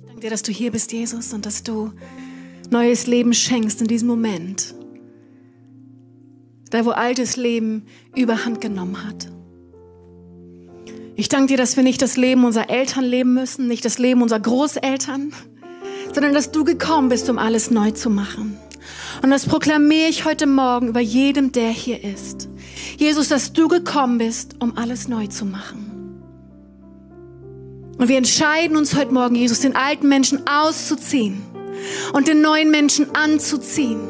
Ich 0.00 0.06
danke 0.08 0.20
dir, 0.20 0.30
dass 0.30 0.42
du 0.42 0.50
hier 0.50 0.72
bist, 0.72 0.90
Jesus, 0.90 1.32
und 1.32 1.46
dass 1.46 1.62
du 1.62 1.92
neues 2.70 3.06
Leben 3.06 3.32
schenkst 3.32 3.80
in 3.80 3.86
diesem 3.86 4.08
Moment. 4.08 4.74
Da, 6.70 6.84
wo 6.84 6.90
altes 6.90 7.36
Leben 7.36 7.84
überhand 8.16 8.60
genommen 8.60 9.06
hat. 9.06 9.30
Ich 11.14 11.28
danke 11.28 11.52
dir, 11.52 11.56
dass 11.56 11.76
wir 11.76 11.84
nicht 11.84 12.02
das 12.02 12.16
Leben 12.16 12.44
unserer 12.44 12.68
Eltern 12.68 13.04
leben 13.04 13.32
müssen, 13.32 13.68
nicht 13.68 13.84
das 13.84 14.00
Leben 14.00 14.22
unserer 14.22 14.40
Großeltern, 14.40 15.32
sondern 16.16 16.32
dass 16.32 16.50
du 16.50 16.64
gekommen 16.64 17.10
bist, 17.10 17.28
um 17.28 17.36
alles 17.36 17.70
neu 17.70 17.90
zu 17.90 18.08
machen. 18.08 18.56
Und 19.22 19.30
das 19.30 19.44
proklamiere 19.44 20.08
ich 20.08 20.24
heute 20.24 20.46
Morgen 20.46 20.88
über 20.88 21.00
jedem, 21.00 21.52
der 21.52 21.68
hier 21.68 22.02
ist. 22.02 22.48
Jesus, 22.96 23.28
dass 23.28 23.52
du 23.52 23.68
gekommen 23.68 24.16
bist, 24.16 24.56
um 24.60 24.78
alles 24.78 25.08
neu 25.08 25.26
zu 25.26 25.44
machen. 25.44 26.22
Und 27.98 28.08
wir 28.08 28.16
entscheiden 28.16 28.78
uns 28.78 28.96
heute 28.96 29.12
Morgen, 29.12 29.34
Jesus, 29.34 29.60
den 29.60 29.76
alten 29.76 30.08
Menschen 30.08 30.46
auszuziehen 30.48 31.42
und 32.14 32.28
den 32.28 32.40
neuen 32.40 32.70
Menschen 32.70 33.14
anzuziehen. 33.14 34.00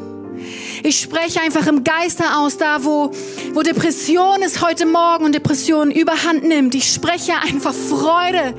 Ich 0.83 1.01
spreche 1.01 1.41
einfach 1.41 1.67
im 1.67 1.83
Geiste 1.83 2.37
aus, 2.37 2.57
da 2.57 2.85
wo, 2.85 3.11
wo 3.53 3.63
Depression 3.63 4.41
ist 4.43 4.65
heute 4.65 4.85
Morgen 4.85 5.25
und 5.25 5.35
Depression 5.35 5.91
überhand 5.91 6.45
nimmt. 6.45 6.73
Ich 6.73 6.89
spreche 6.89 7.33
einfach 7.33 7.73
Freude 7.73 8.53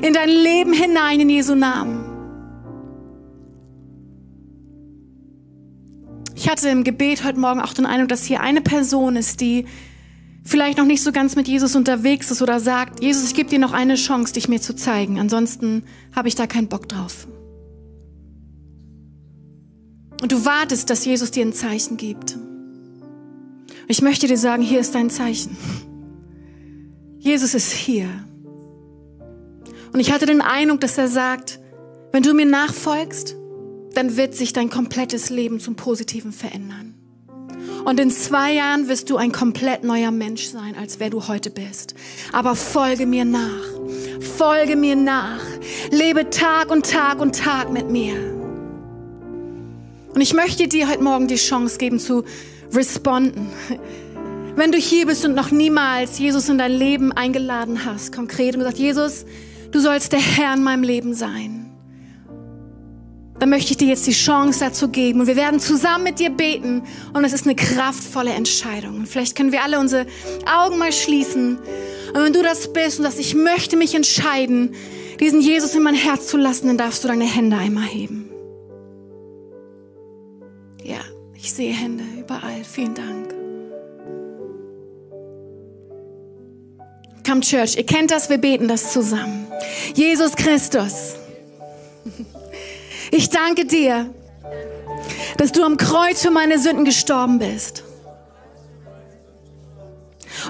in 0.00 0.14
dein 0.14 0.30
Leben 0.30 0.72
hinein 0.72 1.20
in 1.20 1.28
Jesu 1.28 1.54
Namen. 1.54 2.03
Ich 6.44 6.50
hatte 6.50 6.68
im 6.68 6.84
Gebet 6.84 7.24
heute 7.24 7.40
Morgen 7.40 7.62
auch 7.62 7.72
den 7.72 7.86
Eindruck, 7.86 8.10
dass 8.10 8.26
hier 8.26 8.42
eine 8.42 8.60
Person 8.60 9.16
ist, 9.16 9.40
die 9.40 9.64
vielleicht 10.44 10.76
noch 10.76 10.84
nicht 10.84 11.02
so 11.02 11.10
ganz 11.10 11.36
mit 11.36 11.48
Jesus 11.48 11.74
unterwegs 11.74 12.30
ist 12.30 12.42
oder 12.42 12.60
sagt, 12.60 13.02
Jesus, 13.02 13.28
ich 13.28 13.34
gebe 13.34 13.48
dir 13.48 13.58
noch 13.58 13.72
eine 13.72 13.94
Chance, 13.94 14.34
dich 14.34 14.46
mir 14.46 14.60
zu 14.60 14.76
zeigen. 14.76 15.18
Ansonsten 15.18 15.84
habe 16.14 16.28
ich 16.28 16.34
da 16.34 16.46
keinen 16.46 16.68
Bock 16.68 16.86
drauf. 16.86 17.26
Und 20.20 20.32
du 20.32 20.44
wartest, 20.44 20.90
dass 20.90 21.06
Jesus 21.06 21.30
dir 21.30 21.46
ein 21.46 21.54
Zeichen 21.54 21.96
gibt. 21.96 22.36
Ich 23.88 24.02
möchte 24.02 24.26
dir 24.26 24.36
sagen, 24.36 24.62
hier 24.62 24.80
ist 24.80 24.94
dein 24.94 25.08
Zeichen. 25.08 25.56
Jesus 27.20 27.54
ist 27.54 27.72
hier. 27.72 28.10
Und 29.94 30.00
ich 30.00 30.12
hatte 30.12 30.26
den 30.26 30.42
Eindruck, 30.42 30.82
dass 30.82 30.98
er 30.98 31.08
sagt, 31.08 31.58
wenn 32.12 32.22
du 32.22 32.34
mir 32.34 32.44
nachfolgst, 32.44 33.34
dann 33.94 34.16
wird 34.16 34.34
sich 34.34 34.52
dein 34.52 34.70
komplettes 34.70 35.30
Leben 35.30 35.60
zum 35.60 35.76
Positiven 35.76 36.32
verändern. 36.32 36.94
Und 37.84 38.00
in 38.00 38.10
zwei 38.10 38.52
Jahren 38.52 38.88
wirst 38.88 39.10
du 39.10 39.16
ein 39.16 39.30
komplett 39.30 39.84
neuer 39.84 40.10
Mensch 40.10 40.46
sein, 40.46 40.74
als 40.76 41.00
wer 41.00 41.10
du 41.10 41.28
heute 41.28 41.50
bist. 41.50 41.94
Aber 42.32 42.56
folge 42.56 43.06
mir 43.06 43.24
nach. 43.24 43.62
Folge 44.20 44.74
mir 44.76 44.96
nach. 44.96 45.42
Lebe 45.90 46.30
Tag 46.30 46.70
und 46.70 46.90
Tag 46.90 47.20
und 47.20 47.36
Tag 47.36 47.70
mit 47.70 47.90
mir. 47.90 48.14
Und 50.14 50.20
ich 50.20 50.32
möchte 50.32 50.66
dir 50.66 50.88
heute 50.88 51.02
Morgen 51.02 51.28
die 51.28 51.36
Chance 51.36 51.76
geben 51.76 51.98
zu 51.98 52.24
responden. 52.72 53.48
Wenn 54.56 54.72
du 54.72 54.78
hier 54.78 55.06
bist 55.06 55.24
und 55.24 55.34
noch 55.34 55.50
niemals 55.50 56.18
Jesus 56.18 56.48
in 56.48 56.56
dein 56.56 56.72
Leben 56.72 57.12
eingeladen 57.12 57.84
hast, 57.84 58.14
konkret 58.14 58.54
und 58.54 58.60
gesagt, 58.60 58.78
Jesus, 58.78 59.26
du 59.72 59.80
sollst 59.80 60.12
der 60.12 60.20
Herr 60.20 60.54
in 60.54 60.62
meinem 60.62 60.84
Leben 60.84 61.12
sein 61.12 61.63
dann 63.38 63.50
möchte 63.50 63.72
ich 63.72 63.76
dir 63.76 63.88
jetzt 63.88 64.06
die 64.06 64.12
Chance 64.12 64.60
dazu 64.60 64.88
geben. 64.88 65.20
Und 65.20 65.26
wir 65.26 65.36
werden 65.36 65.58
zusammen 65.58 66.04
mit 66.04 66.18
dir 66.18 66.30
beten. 66.30 66.82
Und 67.12 67.24
es 67.24 67.32
ist 67.32 67.46
eine 67.46 67.56
kraftvolle 67.56 68.30
Entscheidung. 68.30 68.96
Und 68.98 69.08
vielleicht 69.08 69.36
können 69.36 69.52
wir 69.52 69.62
alle 69.62 69.80
unsere 69.80 70.06
Augen 70.46 70.78
mal 70.78 70.92
schließen. 70.92 71.58
Und 72.14 72.22
wenn 72.22 72.32
du 72.32 72.42
das 72.42 72.72
bist 72.72 72.98
und 72.98 73.04
sagst, 73.04 73.18
ich 73.18 73.34
möchte 73.34 73.76
mich 73.76 73.94
entscheiden, 73.94 74.74
diesen 75.18 75.40
Jesus 75.40 75.74
in 75.74 75.82
mein 75.82 75.94
Herz 75.94 76.28
zu 76.28 76.36
lassen, 76.36 76.68
dann 76.68 76.78
darfst 76.78 77.02
du 77.02 77.08
deine 77.08 77.24
Hände 77.24 77.56
einmal 77.56 77.84
heben. 77.84 78.30
Ja, 80.82 81.00
ich 81.34 81.52
sehe 81.52 81.72
Hände 81.72 82.04
überall. 82.18 82.62
Vielen 82.62 82.94
Dank. 82.94 83.34
Come 87.26 87.40
Church, 87.40 87.76
ihr 87.76 87.86
kennt 87.86 88.10
das, 88.10 88.28
wir 88.28 88.38
beten 88.38 88.68
das 88.68 88.92
zusammen. 88.92 89.46
Jesus 89.94 90.36
Christus. 90.36 91.14
Ich 93.16 93.30
danke 93.30 93.64
dir, 93.64 94.12
dass 95.36 95.52
du 95.52 95.62
am 95.62 95.76
Kreuz 95.76 96.20
für 96.20 96.32
meine 96.32 96.58
Sünden 96.58 96.84
gestorben 96.84 97.38
bist. 97.38 97.84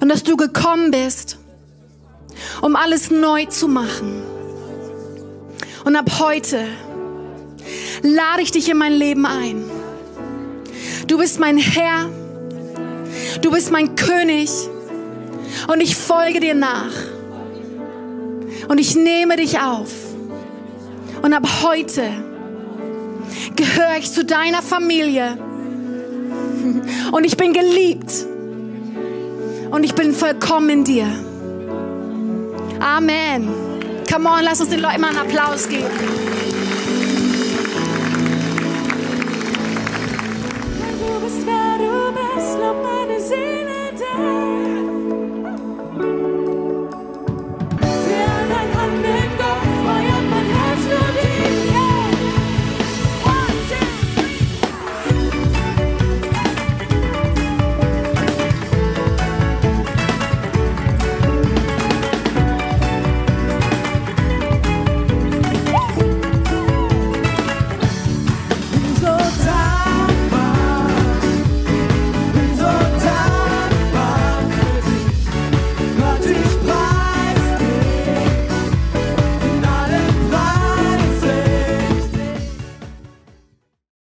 Und 0.01 0.09
dass 0.09 0.23
du 0.23 0.35
gekommen 0.39 0.91
bist, 0.91 1.37
um 2.63 2.75
alles 2.75 3.11
neu 3.11 3.45
zu 3.45 3.69
machen. 3.69 4.23
Und 5.85 5.95
ab 5.95 6.19
heute 6.19 6.65
lade 8.01 8.41
ich 8.41 8.51
dich 8.51 8.71
in 8.71 8.79
mein 8.79 8.95
Leben 8.95 9.27
ein. 9.27 9.71
Du 11.07 11.19
bist 11.19 11.39
mein 11.39 11.59
Herr, 11.59 12.09
du 13.43 13.51
bist 13.51 13.73
mein 13.73 13.95
König 13.95 14.49
und 15.71 15.83
ich 15.83 15.97
folge 15.97 16.41
dir 16.41 16.55
nach. 16.55 16.95
Und 18.69 18.79
ich 18.79 18.95
nehme 18.95 19.37
dich 19.37 19.61
auf. 19.61 19.93
Und 21.21 21.35
ab 21.35 21.47
heute 21.63 22.34
gehöre 23.57 23.99
ich 23.99 24.13
zu 24.13 24.25
deiner 24.25 24.63
Familie. 24.63 25.39
Und 27.13 27.25
ich 27.25 27.37
bin 27.37 27.53
geliebt. 27.53 28.13
Und 29.71 29.85
ich 29.85 29.95
bin 29.95 30.13
vollkommen 30.13 30.71
in 30.71 30.85
dir. 30.85 31.07
Amen. 32.81 33.49
Come 34.13 34.29
on, 34.29 34.45
lass 34.45 34.61
uns 34.61 34.71
den 34.71 34.81
Leuten 34.81 35.01
mal 35.01 35.09
einen 35.09 35.19
Applaus 35.19 35.69
geben. 35.69 35.85